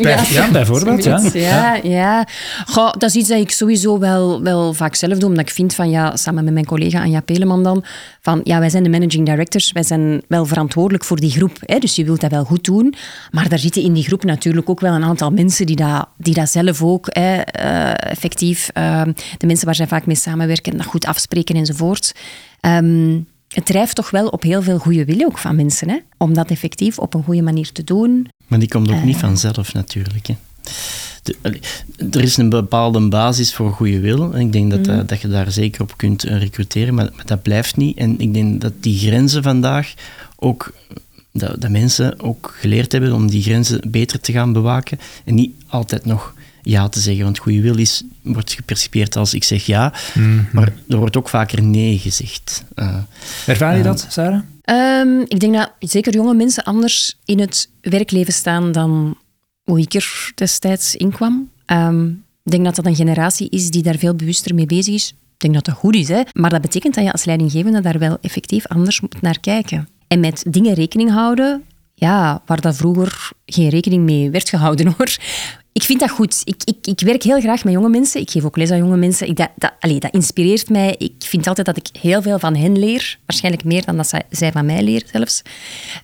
Ja, 0.00 0.24
ja, 0.30 0.50
bijvoorbeeld. 0.50 1.04
Ja, 1.04 1.30
ja. 1.32 1.74
ja. 1.82 2.26
Goh, 2.66 2.92
dat 2.92 3.02
is 3.10 3.14
iets 3.14 3.28
dat 3.28 3.40
ik 3.40 3.50
sowieso 3.50 3.98
wel, 3.98 4.42
wel 4.42 4.72
vaak 4.74 4.94
zelf 4.94 5.18
doe, 5.18 5.28
omdat 5.28 5.44
ik 5.44 5.54
vind 5.54 5.74
van, 5.74 5.90
ja, 5.90 6.16
samen 6.16 6.44
met 6.44 6.52
mijn 6.52 6.66
collega 6.66 7.02
Anja 7.02 7.20
Peleman 7.20 7.62
dan, 7.62 7.84
van, 8.20 8.40
ja, 8.44 8.58
wij 8.58 8.70
zijn 8.70 8.82
de 8.82 8.88
managing 8.88 9.26
directors, 9.26 9.72
wij 9.72 9.82
zijn 9.82 10.22
wel 10.28 10.46
verantwoordelijk 10.46 11.04
voor 11.04 11.20
die 11.20 11.30
groep, 11.30 11.56
hè, 11.60 11.78
dus 11.78 11.96
je 11.96 12.04
wilt 12.04 12.20
dat 12.20 12.30
wel 12.30 12.44
goed 12.44 12.64
doen, 12.64 12.94
maar 13.30 13.48
daar 13.48 13.58
zitten 13.58 13.82
in 13.82 13.92
die 13.92 14.04
groep 14.04 14.24
natuurlijk 14.24 14.70
ook 14.70 14.80
wel 14.80 14.94
een 14.94 15.04
aantal 15.04 15.30
mensen 15.30 15.66
die 15.66 15.76
dat, 15.76 16.08
die 16.16 16.34
dat 16.34 16.50
zelf 16.50 16.82
ook 16.82 17.06
hè, 17.10 17.34
uh, 17.34 18.10
effectief, 18.10 18.70
uh, 18.78 19.02
de 19.38 19.46
mensen 19.46 19.66
waar 19.66 19.74
zij 19.74 19.86
vaak 19.86 20.06
mee 20.06 20.16
samenwerken, 20.16 20.67
dat 20.76 20.86
goed 20.86 21.06
afspreken 21.06 21.56
enzovoort. 21.56 22.14
Um, 22.60 23.26
het 23.48 23.66
drijft 23.66 23.94
toch 23.94 24.10
wel 24.10 24.28
op 24.28 24.42
heel 24.42 24.62
veel 24.62 24.78
goede 24.78 25.04
wil 25.04 25.24
ook 25.24 25.38
van 25.38 25.56
mensen, 25.56 25.88
hè? 25.88 25.98
om 26.16 26.34
dat 26.34 26.50
effectief 26.50 26.98
op 26.98 27.14
een 27.14 27.24
goede 27.24 27.42
manier 27.42 27.72
te 27.72 27.84
doen. 27.84 28.28
Maar 28.46 28.58
die 28.58 28.68
komt 28.68 28.90
ook 28.90 29.02
niet 29.02 29.14
eh. 29.14 29.20
vanzelf 29.20 29.72
natuurlijk. 29.72 30.26
Hè. 30.26 30.34
er 32.10 32.22
is 32.22 32.36
een 32.36 32.48
bepaalde 32.48 33.08
basis 33.08 33.54
voor 33.54 33.72
goede 33.72 34.00
wil. 34.00 34.34
En 34.34 34.40
ik 34.40 34.52
denk 34.52 34.70
dat, 34.70 34.86
mm. 34.86 35.06
dat 35.06 35.20
je 35.20 35.28
daar 35.28 35.50
zeker 35.50 35.82
op 35.82 35.96
kunt 35.96 36.26
uh, 36.26 36.38
recruteren, 36.38 36.94
maar, 36.94 37.10
maar, 37.16 37.26
dat 37.26 37.42
blijft 37.42 37.76
niet. 37.76 37.96
En 37.96 38.20
ik 38.20 38.34
denk 38.34 38.60
dat 38.60 38.72
die 38.80 38.98
grenzen 38.98 39.42
vandaag 39.42 39.94
ook 40.36 40.72
dat, 41.32 41.60
dat, 41.60 41.70
mensen 41.70 42.20
ook 42.20 42.54
geleerd 42.58 42.92
hebben 42.92 43.12
om 43.12 43.30
die 43.30 43.42
grenzen 43.42 43.90
beter 43.90 44.20
te 44.20 44.32
gaan 44.32 44.52
bewaken 44.52 44.98
en 45.24 45.34
niet 45.34 45.54
altijd 45.66 46.04
nog 46.04 46.34
ja 46.68 46.88
te 46.88 47.00
zeggen. 47.00 47.24
Want 47.24 47.38
goede 47.38 47.60
wil 47.60 47.78
is, 47.78 48.02
wordt 48.22 48.52
gepercipieerd 48.52 49.16
als 49.16 49.34
ik 49.34 49.44
zeg 49.44 49.66
ja, 49.66 49.92
mhm. 50.14 50.42
maar 50.52 50.72
er 50.88 50.96
wordt 50.96 51.16
ook 51.16 51.28
vaker 51.28 51.62
nee 51.62 51.98
gezegd. 51.98 52.64
Uh, 52.74 52.96
Ervaar 53.46 53.76
je 53.76 53.82
dat, 53.82 54.06
Sarah? 54.08 54.40
Um, 54.64 55.20
ik 55.20 55.40
denk 55.40 55.54
dat 55.54 55.72
zeker 55.78 56.12
jonge 56.12 56.34
mensen 56.34 56.64
anders 56.64 57.16
in 57.24 57.40
het 57.40 57.68
werkleven 57.80 58.32
staan 58.32 58.72
dan 58.72 59.16
hoe 59.62 59.80
ik 59.80 59.94
er 59.94 60.32
destijds 60.34 60.96
in 60.96 61.10
kwam. 61.10 61.50
Um, 61.66 62.24
Ik 62.44 62.52
denk 62.52 62.64
dat 62.64 62.76
dat 62.76 62.86
een 62.86 62.96
generatie 62.96 63.48
is 63.50 63.70
die 63.70 63.82
daar 63.82 63.98
veel 63.98 64.14
bewuster 64.14 64.54
mee 64.54 64.66
bezig 64.66 64.94
is. 64.94 65.08
Ik 65.08 65.44
denk 65.44 65.54
dat 65.54 65.64
dat 65.64 65.74
goed 65.74 65.94
is, 65.94 66.08
hè? 66.08 66.22
maar 66.32 66.50
dat 66.50 66.60
betekent 66.60 66.94
dat 66.94 67.04
je 67.04 67.12
als 67.12 67.24
leidinggevende 67.24 67.80
daar 67.80 67.98
wel 67.98 68.18
effectief 68.20 68.66
anders 68.66 69.00
moet 69.00 69.20
naar 69.20 69.40
kijken. 69.40 69.88
En 70.08 70.20
met 70.20 70.44
dingen 70.48 70.74
rekening 70.74 71.10
houden, 71.10 71.62
ja, 71.94 72.42
waar 72.46 72.60
dat 72.60 72.76
vroeger 72.76 73.30
geen 73.46 73.68
rekening 73.68 74.04
mee 74.04 74.30
werd 74.30 74.48
gehouden 74.48 74.86
hoor. 74.96 75.16
Ik 75.78 75.84
vind 75.84 76.00
dat 76.00 76.10
goed. 76.10 76.40
Ik, 76.44 76.62
ik, 76.64 76.76
ik 76.86 77.00
werk 77.00 77.22
heel 77.22 77.40
graag 77.40 77.64
met 77.64 77.72
jonge 77.72 77.88
mensen. 77.88 78.20
Ik 78.20 78.30
geef 78.30 78.44
ook 78.44 78.56
les 78.56 78.70
aan 78.70 78.78
jonge 78.78 78.96
mensen. 78.96 79.28
Ik, 79.28 79.36
dat, 79.36 79.48
dat, 79.56 79.72
allez, 79.80 79.98
dat 79.98 80.12
inspireert 80.12 80.68
mij. 80.70 80.94
Ik 80.98 81.12
vind 81.18 81.46
altijd 81.46 81.66
dat 81.66 81.76
ik 81.76 81.86
heel 82.00 82.22
veel 82.22 82.38
van 82.38 82.56
hen 82.56 82.78
leer. 82.78 83.18
Waarschijnlijk 83.26 83.64
meer 83.64 83.84
dan 83.84 83.96
dat 83.96 84.06
zij, 84.08 84.22
zij 84.30 84.52
van 84.52 84.66
mij 84.66 84.82
leren 84.82 85.08
zelfs. 85.12 85.42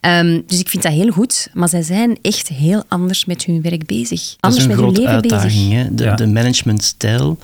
Um, 0.01 0.43
dus 0.47 0.61
ik 0.61 0.69
vind 0.69 0.83
dat 0.83 0.93
heel 0.93 1.11
goed. 1.11 1.49
Maar 1.55 1.69
zij 1.69 1.83
zijn 1.83 2.19
echt 2.23 2.49
heel 2.49 2.83
anders 2.89 3.25
met 3.25 3.45
hun 3.45 3.63
werk 3.63 3.87
bezig. 3.87 4.35
Anders 4.41 4.41
dat 4.41 4.53
is 4.57 4.63
een 4.63 4.69
met 4.69 4.77
grote 4.95 5.01
hun 5.01 5.11
leven 5.11 5.15
uitdaging. 5.15 5.69
bezig. 5.69 5.85
Hè? 5.85 5.95
De, 5.95 6.05
Ja. 6.05 6.15
de 6.15 6.27
managementstijl. 6.27 7.39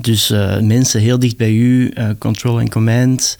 Dus 0.00 0.30
eh, 0.30 0.60
mensen 0.60 1.00
heel 1.00 1.18
dicht 1.18 1.36
bij 1.36 1.50
u, 1.52 1.88
eh, 1.90 2.08
control 2.18 2.60
en 2.60 2.70
command. 2.70 3.36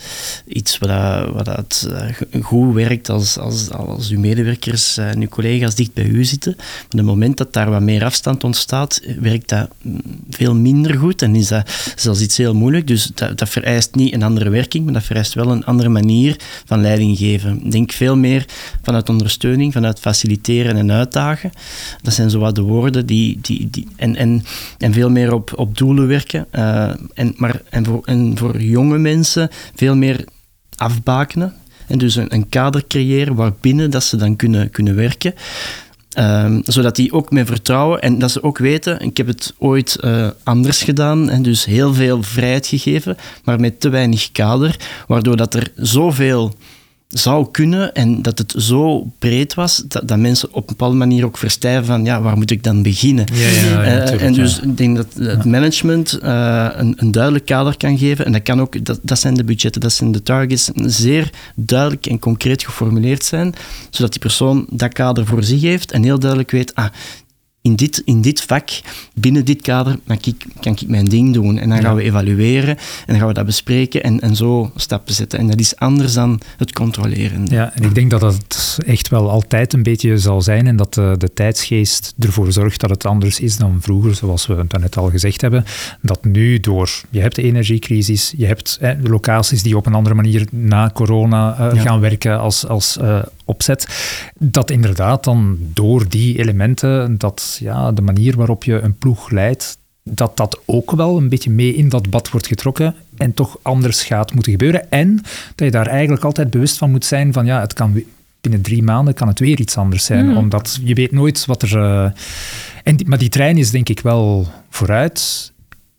Iets 0.47 0.79
wat, 0.79 0.89
dat- 0.89 1.29
wat 1.33 1.45
dat, 1.45 1.89
eh, 1.93 2.43
goed 2.43 2.75
werkt 2.75 3.09
als, 3.09 3.39
als, 3.39 3.71
als 3.71 4.09
uw 4.11 4.19
medewerkers 4.21 4.97
eh, 4.97 5.09
en 5.11 5.21
uw 5.21 5.29
collega's 5.29 5.75
dicht 5.75 5.93
bij 5.95 6.05
u 6.05 6.25
zitten. 6.25 6.55
Maar 6.57 6.65
op 6.85 6.91
het 6.97 7.03
moment 7.05 7.37
dat 7.37 7.53
daar 7.53 7.71
wat 7.71 7.81
meer 7.83 8.05
afstand 8.05 8.23
ontstaat, 8.45 9.01
werkt 9.21 9.49
dat 9.49 9.69
veel 10.31 10.55
minder 10.55 10.99
goed 10.99 11.23
en 11.23 11.35
is 11.35 11.49
dat 11.49 11.93
zelfs 11.97 12.21
iets 12.21 12.37
heel 12.37 12.55
moeilijk. 12.55 12.87
Dus 12.87 13.11
dat, 13.15 13.39
dat 13.39 13.49
vereist 13.49 13.95
niet 13.95 14.15
een 14.15 14.23
andere 14.23 14.51
werking, 14.51 14.85
maar 14.85 14.93
dat 14.93 15.03
vereist 15.03 15.35
wel 15.35 15.51
een 15.51 15.65
andere 15.65 15.89
manier 15.89 16.37
van 16.65 16.81
leiding 16.81 17.19
geven. 17.19 17.71
Denk 17.71 17.93
veel 17.93 18.17
meer 18.17 18.45
vanuit 18.83 19.09
ondersteuning, 19.09 19.73
vanuit 19.73 20.01
faciliteren 20.01 20.77
en 20.77 20.93
uitdagen. 20.93 21.51
Dat 22.03 22.15
zijn 22.15 22.31
zo 22.31 22.39
wat 22.39 22.55
de 22.55 22.63
woorden 22.63 23.07
die... 23.07 23.39
die, 23.41 23.71
die 23.71 23.87
en, 23.97 24.17
en, 24.17 24.45
en 24.79 24.93
veel 24.93 25.11
meer 25.11 25.33
op, 25.33 25.53
op 25.57 25.79
doelen 25.79 26.07
werken. 26.07 26.47
eh, 26.51 26.89
en, 27.15 27.35
maar, 27.37 27.63
en, 27.71 27.85
voor, 27.85 28.03
en 28.05 28.39
voor 28.39 28.61
jonge 28.61 28.99
mensen 28.99 29.49
veel 29.75 29.97
meer 29.97 30.25
afbakenen. 30.77 31.55
En 31.87 31.99
dus 31.99 32.15
een, 32.17 32.35
een 32.35 32.49
kader 32.49 32.87
creëren 32.89 33.35
waarbinnen 33.35 33.91
dat 33.91 34.05
ze 34.05 34.17
dan 34.17 34.37
kunnen, 34.37 34.71
kunnen 34.71 34.95
werken. 34.95 35.35
Ehm, 36.15 36.61
zodat 36.65 36.97
die 36.97 37.13
ook 37.13 37.31
met 37.31 37.47
vertrouwen 37.47 38.01
en 38.01 38.19
dat 38.19 38.31
ze 38.31 38.43
ook 38.43 38.59
weten, 38.59 39.01
ik 39.01 39.17
heb 39.17 39.27
het 39.27 39.55
ooit 39.59 39.97
eh, 39.97 40.29
anders 40.43 40.83
gedaan 40.83 41.31
en 41.31 41.43
dus 41.43 41.65
heel 41.65 41.95
veel 41.95 42.23
vrijheid 42.23 42.67
gegeven, 42.67 43.17
maar 43.45 43.61
met 43.61 43.81
te 43.81 43.89
weinig 43.89 44.33
kader, 44.33 44.77
waardoor 45.07 45.37
dat 45.37 45.55
er 45.55 45.73
zoveel 45.77 46.55
zou 47.15 47.51
kunnen 47.51 47.95
en 47.95 48.23
dat 48.23 48.39
het 48.39 48.55
zo 48.57 49.11
breed 49.19 49.55
was, 49.55 49.85
dat, 49.89 50.09
dat 50.09 50.19
mensen 50.19 50.49
op 50.49 50.57
een 50.57 50.67
bepaalde 50.67 50.97
manier 50.97 51.25
ook 51.25 51.39
verstijven 51.39 51.85
van, 51.85 52.05
ja, 52.05 52.21
waar 52.21 52.37
moet 52.37 52.51
ik 52.51 52.63
dan 52.63 52.83
beginnen? 52.83 53.27
Ja, 53.33 53.49
ja, 53.49 53.85
ja, 53.85 54.01
Eh, 54.01 54.23
en 54.23 54.33
dus 54.33 54.61
ik 54.61 54.77
denk 54.77 54.97
dat 54.97 55.07
het 55.19 55.45
management 55.45 56.19
eh, 56.19 56.69
een, 56.73 56.95
een 56.97 57.11
duidelijk 57.11 57.45
kader 57.45 57.77
kan 57.77 57.99
geven. 57.99 58.25
En 58.25 58.33
dat, 58.33 58.43
kan 58.43 58.61
ook, 58.61 58.85
dat, 58.85 58.99
dat 59.03 59.19
zijn 59.19 59.35
de 59.35 59.45
budgetten, 59.45 59.81
dat 59.81 59.93
zijn 59.93 60.13
de 60.13 60.23
targets, 60.23 60.71
zeer 60.75 61.31
duidelijk 61.55 62.07
en 62.07 62.19
concreet 62.19 62.65
geformuleerd 62.65 63.25
zijn, 63.25 63.55
zodat 63.91 64.11
die 64.11 64.21
persoon 64.21 64.67
dat 64.71 64.93
kader 64.93 65.27
voor 65.27 65.45
zich 65.45 65.61
heeft 65.61 65.93
en 65.93 66.03
heel 66.03 66.19
duidelijk 66.19 66.51
weet, 66.51 66.75
ah, 66.75 66.87
in 67.65 67.77
dit, 67.77 68.03
in 68.05 68.21
dit 68.21 68.43
vak, 68.43 68.71
binnen 69.15 69.45
dit 69.45 69.63
kader, 69.63 69.99
kan 70.07 70.19
ik, 70.23 70.47
kan 70.61 70.73
ik 70.73 70.89
mijn 70.89 71.05
ding 71.05 71.35
doen. 71.35 71.59
En 71.59 71.69
dan 71.69 71.81
gaan 71.81 71.95
we 71.95 72.03
evalueren 72.03 72.77
en 72.77 73.07
dan 73.07 73.17
gaan 73.17 73.27
we 73.27 73.35
dat 73.35 73.47
bespreken 73.47 74.03
en, 74.03 74.21
en 74.21 74.37
zo 74.37 74.71
stappen 74.77 75.15
zetten. 75.15 75.39
En 75.39 75.47
dat 75.47 75.59
is 75.59 75.77
anders 75.77 76.13
dan 76.13 76.41
het 76.57 76.73
controleren. 76.73 77.47
Ja, 77.47 77.73
en 77.75 77.83
ik 77.83 77.95
denk 77.95 78.11
dat 78.11 78.21
dat 78.21 78.79
echt 78.87 79.09
wel 79.09 79.31
altijd 79.31 79.73
een 79.73 79.83
beetje 79.83 80.19
zal 80.19 80.43
zijn 80.43 80.67
en 80.67 80.77
dat 80.77 80.95
de, 80.95 81.15
de 81.19 81.33
tijdsgeest 81.35 82.15
ervoor 82.19 82.53
zorgt 82.53 82.81
dat 82.81 82.91
het 82.91 83.07
anders 83.07 83.41
is 83.41 83.57
dan 83.57 83.79
vroeger, 83.81 84.15
zoals 84.15 84.47
we 84.47 84.55
het 84.55 84.79
net 84.81 84.97
al 84.97 85.11
gezegd 85.11 85.41
hebben. 85.41 85.65
Dat 86.01 86.25
nu 86.25 86.61
door, 86.61 86.91
je 87.11 87.21
hebt 87.21 87.35
de 87.35 87.43
energiecrisis, 87.43 88.33
je 88.37 88.47
hebt 88.47 88.79
eh, 88.81 88.91
locaties 89.03 89.63
die 89.63 89.77
op 89.77 89.87
een 89.87 89.95
andere 89.95 90.15
manier 90.15 90.47
na 90.51 90.91
corona 90.95 91.57
eh, 91.59 91.75
Ja. 91.75 91.81
gaan 91.81 92.01
werken 92.01 92.39
als, 92.39 92.67
als 92.67 92.99
eh, 92.99 93.19
opzet, 93.45 93.87
dat 94.39 94.71
inderdaad 94.71 95.25
dan 95.25 95.59
door 95.61 96.09
die 96.09 96.39
elementen, 96.39 97.19
dat 97.19 97.57
ja, 97.61 97.93
de 97.93 98.03
manier 98.03 98.37
waarop 98.37 98.65
je 98.65 98.81
een 98.81 98.99
ploeg 98.99 99.31
leidt, 99.31 99.79
dat 100.03 100.37
dat 100.37 100.61
ook 100.67 100.91
wel 100.91 101.17
een 101.17 101.29
beetje 101.29 101.51
mee 101.51 101.75
in 101.75 101.89
dat 101.89 102.11
bad 102.11 102.31
wordt 102.31 102.47
getrokken 102.47 102.95
en 103.17 103.35
toch 103.35 103.59
anders 103.63 104.03
gaat 104.03 104.35
moeten 104.35 104.53
gebeuren. 104.53 104.91
En 104.91 105.17
dat 105.55 105.67
je 105.67 105.71
daar 105.71 105.87
eigenlijk 105.87 106.25
altijd 106.25 106.51
bewust 106.51 106.79
van 106.79 106.91
moet 106.91 107.05
zijn 107.05 107.33
van 107.33 107.47
ja, 107.47 107.61
het 107.61 107.73
kan 107.73 108.03
binnen 108.41 108.63
drie 108.63 108.83
maanden 108.83 109.15
kan 109.15 109.29
het 109.29 109.39
weer 109.39 109.61
iets 109.61 109.77
anders 109.77 110.05
zijn, 110.05 110.29
omdat 110.37 110.79
je 110.83 110.95
weet 110.95 111.13
nooit 111.13 111.47
wat 111.47 111.63
er... 111.63 111.79
eh, 111.79 112.11
en 112.83 112.97
die- 112.97 113.09
maar 113.09 113.19
die 113.19 113.29
trein 113.29 113.59
is 113.59 113.71
denk 113.71 113.89
ik 113.89 114.01
wel 114.01 114.47
vooruit 114.71 115.53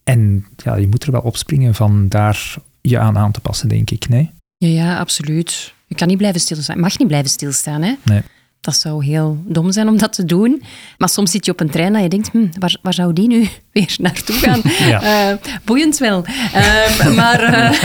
en 0.04 0.46
ja, 0.64 0.76
je 0.76 0.88
moet 0.88 1.04
er 1.04 1.12
wel 1.12 1.22
opspringen 1.22 1.76
van 1.76 2.08
daar 2.08 2.56
je 2.82 3.00
aan 3.00 3.18
aan 3.18 3.32
te 3.32 3.40
passen, 3.40 3.70
denk 3.70 3.90
ik. 3.92 4.10
Nee? 4.10 4.32
Ja, 4.58 4.68
ja, 4.68 4.98
absoluut. 5.00 5.74
Je 5.88 5.96
kan 5.96 6.08
niet 6.08 6.18
blijven 6.18 6.42
stilstaan. 6.42 6.76
Je 6.76 6.82
mag 6.82 6.98
niet 6.98 7.08
blijven 7.08 7.30
stilstaan, 7.30 7.82
hè? 7.82 7.94
Nee. 8.04 8.22
Dat 8.66 8.76
zou 8.76 9.06
heel 9.06 9.38
dom 9.46 9.72
zijn 9.72 9.88
om 9.88 9.98
dat 9.98 10.14
te 10.14 10.26
doen. 10.26 10.64
Maar 10.98 11.10
soms 11.10 11.32
zit 11.32 11.46
je 11.46 11.52
op 11.52 11.60
een 11.60 11.70
trein 11.70 11.94
dat 11.94 12.02
je 12.02 12.10
denkt, 12.10 12.30
hm, 12.32 12.48
waar, 12.60 12.78
waar 12.82 12.94
zou 12.94 13.14
die 13.14 13.28
nu 13.28 13.48
weer 13.72 13.96
naartoe 13.98 14.36
gaan? 14.36 14.62
Ja. 14.90 15.30
Eh, 15.30 15.38
boeiend 15.64 15.98
wel. 15.98 16.26
Ehm, 16.54 17.16
maar 17.22 17.40
eh, 17.40 17.80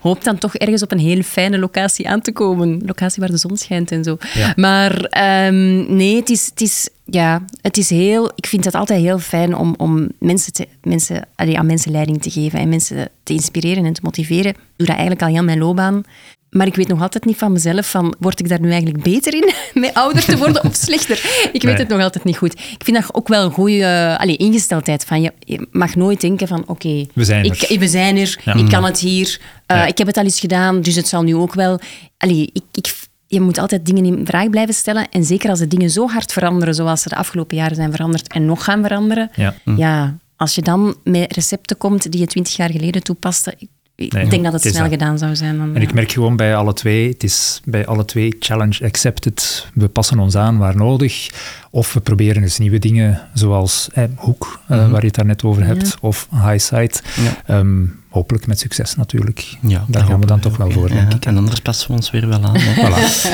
hoop 0.00 0.24
dan 0.24 0.38
toch 0.38 0.54
ergens 0.54 0.82
op 0.82 0.92
een 0.92 0.98
heel 0.98 1.22
fijne 1.22 1.58
locatie 1.58 2.08
aan 2.08 2.20
te 2.20 2.32
komen. 2.32 2.82
Locatie 2.84 3.20
waar 3.20 3.30
de 3.30 3.36
zon 3.36 3.56
schijnt 3.56 3.90
en 3.90 4.04
zo. 4.04 4.16
Ja. 4.34 4.52
Maar 4.56 5.00
ehm, 5.00 5.96
nee, 5.96 6.16
het 6.16 6.30
is, 6.30 6.46
het 6.46 6.60
is, 6.60 6.88
ja, 7.04 7.42
het 7.60 7.76
is 7.76 7.90
heel... 7.90 8.30
Ik 8.34 8.46
vind 8.46 8.64
het 8.64 8.74
altijd 8.74 9.00
heel 9.00 9.18
fijn 9.18 9.56
om, 9.56 9.74
om 9.76 10.08
mensen, 10.18 10.52
te, 10.52 10.68
mensen 10.82 11.28
allee, 11.34 11.58
aan 11.58 11.66
mensen 11.66 11.92
leiding 11.92 12.22
te 12.22 12.30
geven 12.30 12.58
en 12.58 12.68
mensen 12.68 13.08
te 13.22 13.32
inspireren 13.32 13.84
en 13.84 13.92
te 13.92 14.00
motiveren. 14.02 14.50
Ik 14.50 14.58
doe 14.76 14.86
dat 14.86 14.96
eigenlijk 14.96 15.22
al 15.22 15.34
heel 15.34 15.44
mijn 15.44 15.58
loopbaan. 15.58 16.02
Maar 16.50 16.66
ik 16.66 16.74
weet 16.74 16.88
nog 16.88 17.00
altijd 17.00 17.24
niet 17.24 17.36
van 17.36 17.52
mezelf 17.52 17.90
van, 17.90 18.14
word 18.18 18.40
ik 18.40 18.48
daar 18.48 18.60
nu 18.60 18.70
eigenlijk 18.70 19.02
beter 19.02 19.34
in 19.34 19.52
met 19.82 19.94
ouder 19.94 20.24
te 20.24 20.36
worden 20.36 20.64
of 20.64 20.74
slechter? 20.74 21.16
Ik 21.52 21.62
weet 21.62 21.62
Nee. 21.62 21.74
het 21.74 21.88
nog 21.88 22.00
altijd 22.00 22.24
niet 22.24 22.36
goed. 22.36 22.52
Ik 22.52 22.84
vind 22.84 22.96
dat 22.96 23.14
ook 23.14 23.28
wel 23.28 23.44
een 23.44 23.50
goede 23.50 23.82
eh, 23.84 24.18
allee, 24.20 24.36
ingesteldheid. 24.36 25.04
Van, 25.04 25.22
je, 25.22 25.32
je 25.38 25.68
mag 25.70 25.94
nooit 25.94 26.20
denken 26.20 26.48
van, 26.48 26.62
oké, 26.66 27.06
We 27.14 27.24
zijn 27.24 27.44
ik, 27.44 27.62
er. 27.62 27.78
we 27.78 27.88
zijn 27.88 28.16
er, 28.16 28.38
Ja. 28.44 28.54
ik 28.54 28.68
kan 28.68 28.84
het 28.84 28.98
hier, 28.98 29.40
eh, 29.66 29.76
Ja. 29.76 29.86
ik 29.86 29.98
heb 29.98 30.06
het 30.06 30.16
al 30.16 30.24
eens 30.24 30.40
gedaan, 30.40 30.80
dus 30.80 30.94
het 30.94 31.08
zal 31.08 31.22
nu 31.22 31.34
ook 31.34 31.54
wel... 31.54 31.80
Allee, 32.18 32.50
ik, 32.52 32.62
ik, 32.72 32.94
je 33.26 33.40
moet 33.40 33.58
altijd 33.58 33.86
dingen 33.86 34.04
in 34.04 34.26
vraag 34.26 34.50
blijven 34.50 34.74
stellen. 34.74 35.08
En 35.10 35.24
zeker 35.24 35.50
als 35.50 35.58
de 35.58 35.68
dingen 35.68 35.90
zo 35.90 36.08
hard 36.08 36.32
veranderen 36.32 36.74
zoals 36.74 37.02
ze 37.02 37.08
de 37.08 37.16
afgelopen 37.16 37.56
jaren 37.56 37.76
zijn 37.76 37.90
veranderd 37.92 38.32
en 38.32 38.44
nog 38.44 38.64
gaan 38.64 38.82
veranderen. 38.82 39.30
Ja. 39.34 39.54
Ja, 39.76 40.16
als 40.36 40.54
je 40.54 40.62
dan 40.62 40.96
met 41.04 41.34
recepten 41.34 41.76
komt 41.76 42.10
die 42.10 42.20
je 42.20 42.26
twintig 42.26 42.56
jaar 42.56 42.70
geleden 42.70 43.02
toepaste, 43.02 43.54
ik, 43.96 44.12
Nee, 44.12 44.28
denk 44.28 44.44
dat 44.44 44.52
het 44.52 44.62
snel 44.62 44.82
dat. 44.82 44.90
gedaan 44.90 45.18
zou 45.18 45.36
zijn. 45.36 45.58
Dan, 45.58 45.74
En 45.74 45.82
ik 45.82 45.94
merk 45.94 46.12
gewoon 46.12 46.36
bij 46.36 46.56
alle 46.56 46.72
twee, 46.72 47.08
het 47.08 47.22
is 47.22 47.60
bij 47.64 47.86
alle 47.86 48.04
twee 48.04 48.36
challenge 48.38 48.84
accepted. 48.84 49.66
We 49.74 49.88
passen 49.88 50.18
ons 50.18 50.36
aan 50.36 50.58
waar 50.58 50.76
nodig. 50.76 51.30
Of 51.70 51.92
we 51.92 52.00
proberen 52.00 52.42
eens 52.42 52.58
nieuwe 52.58 52.78
dingen, 52.78 53.20
zoals 53.34 53.88
eh, 53.92 54.04
Hoek, 54.16 54.60
eh, 54.68 54.90
waar 54.90 55.00
je 55.00 55.06
het 55.06 55.14
daar 55.14 55.26
net 55.26 55.44
over 55.44 55.64
hebt, 55.64 55.96
of 56.00 56.28
Highside. 56.30 56.92
Ja. 57.16 57.42
Ehm, 57.58 57.84
hopelijk 58.16 58.46
met 58.46 58.60
succes 58.60 58.94
natuurlijk. 58.94 59.56
Ja, 59.60 59.84
daar 59.88 60.04
gaan 60.04 60.20
we 60.20 60.26
dan 60.26 60.40
toch 60.40 60.56
wel 60.56 60.70
voor, 60.70 60.88
denk 60.88 61.14
ik. 61.14 61.24
En 61.24 61.36
anders 61.36 61.60
passen 61.60 61.88
we 61.88 61.96
ons 61.96 62.10
weer 62.10 62.28
wel 62.28 62.42
aan. 62.42 62.56
Voilà. 62.76 63.28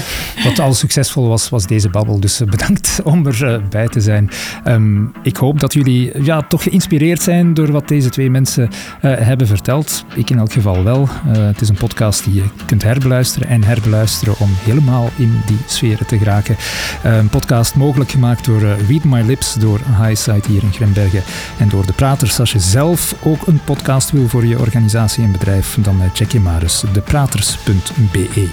Wat 0.44 0.58
al 0.58 0.74
succesvol 0.74 1.28
was, 1.28 1.48
was 1.48 1.66
deze 1.66 1.88
babbel. 1.88 2.20
Dus 2.20 2.40
eh, 2.40 2.48
bedankt 2.48 3.00
om 3.04 3.26
erbij 3.26 3.68
bij 3.70 3.88
te 3.88 4.00
zijn. 4.00 4.30
Ehm, 4.64 5.04
ik 5.22 5.36
hoop 5.36 5.60
dat 5.60 5.72
jullie 5.72 6.22
ja, 6.24 6.42
toch 6.42 6.62
geïnspireerd 6.62 7.22
zijn 7.22 7.54
door 7.54 7.72
wat 7.72 7.88
deze 7.88 8.08
twee 8.08 8.30
mensen 8.30 8.70
eh, 9.00 9.14
hebben 9.18 9.46
verteld. 9.46 10.04
Ik 10.14 10.30
in 10.30 10.38
elk 10.38 10.52
geval 10.52 10.84
wel. 10.84 11.08
Eh, 11.32 11.44
het 11.46 11.60
is 11.60 11.68
een 11.68 11.74
podcast 11.74 12.24
die 12.24 12.34
je 12.34 12.44
kunt 12.66 12.82
herbeluisteren 12.82 13.48
en 13.48 13.64
herbeluisteren 13.64 14.34
om 14.38 14.50
helemaal 14.64 15.10
in 15.16 15.40
die 15.46 15.58
sferen 15.66 16.06
te 16.06 16.18
geraken. 16.18 16.56
Eh, 17.02 17.16
een 17.16 17.28
podcast 17.28 17.74
mogelijk 17.74 18.10
gemaakt 18.10 18.44
door 18.44 18.62
eh, 18.62 18.88
Read 18.88 19.04
My 19.04 19.20
Lips, 19.20 19.54
door 19.54 19.80
Highside 20.02 20.48
hier 20.48 20.62
in 20.62 20.72
Grimbergen 20.72 21.22
en 21.58 21.68
door 21.68 21.86
de 21.86 21.92
praters. 21.92 22.40
Als 22.40 22.52
je 22.52 22.58
zelf 22.58 23.14
ook 23.22 23.46
een 23.46 23.60
podcast 23.64 24.10
wil 24.10 24.28
voor 24.28 24.46
je 24.46 24.58
organisatie 24.72 25.24
en 25.24 25.32
bedrijf, 25.32 25.76
dan 25.80 26.02
eh, 26.02 26.08
check 26.12 26.32
je 26.32 26.40
maar 26.40 26.62
eens 26.62 26.84
depraters.be. 26.92 28.48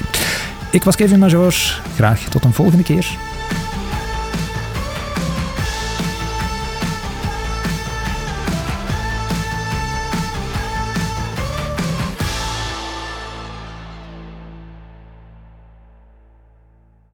Ik 0.72 0.84
was 0.84 0.96
Kevin 0.96 1.20
Major. 1.20 1.54
Graag 1.96 2.20
tot 2.20 2.44
een 2.44 2.54
volgende 2.54 2.84
keer. 2.84 3.29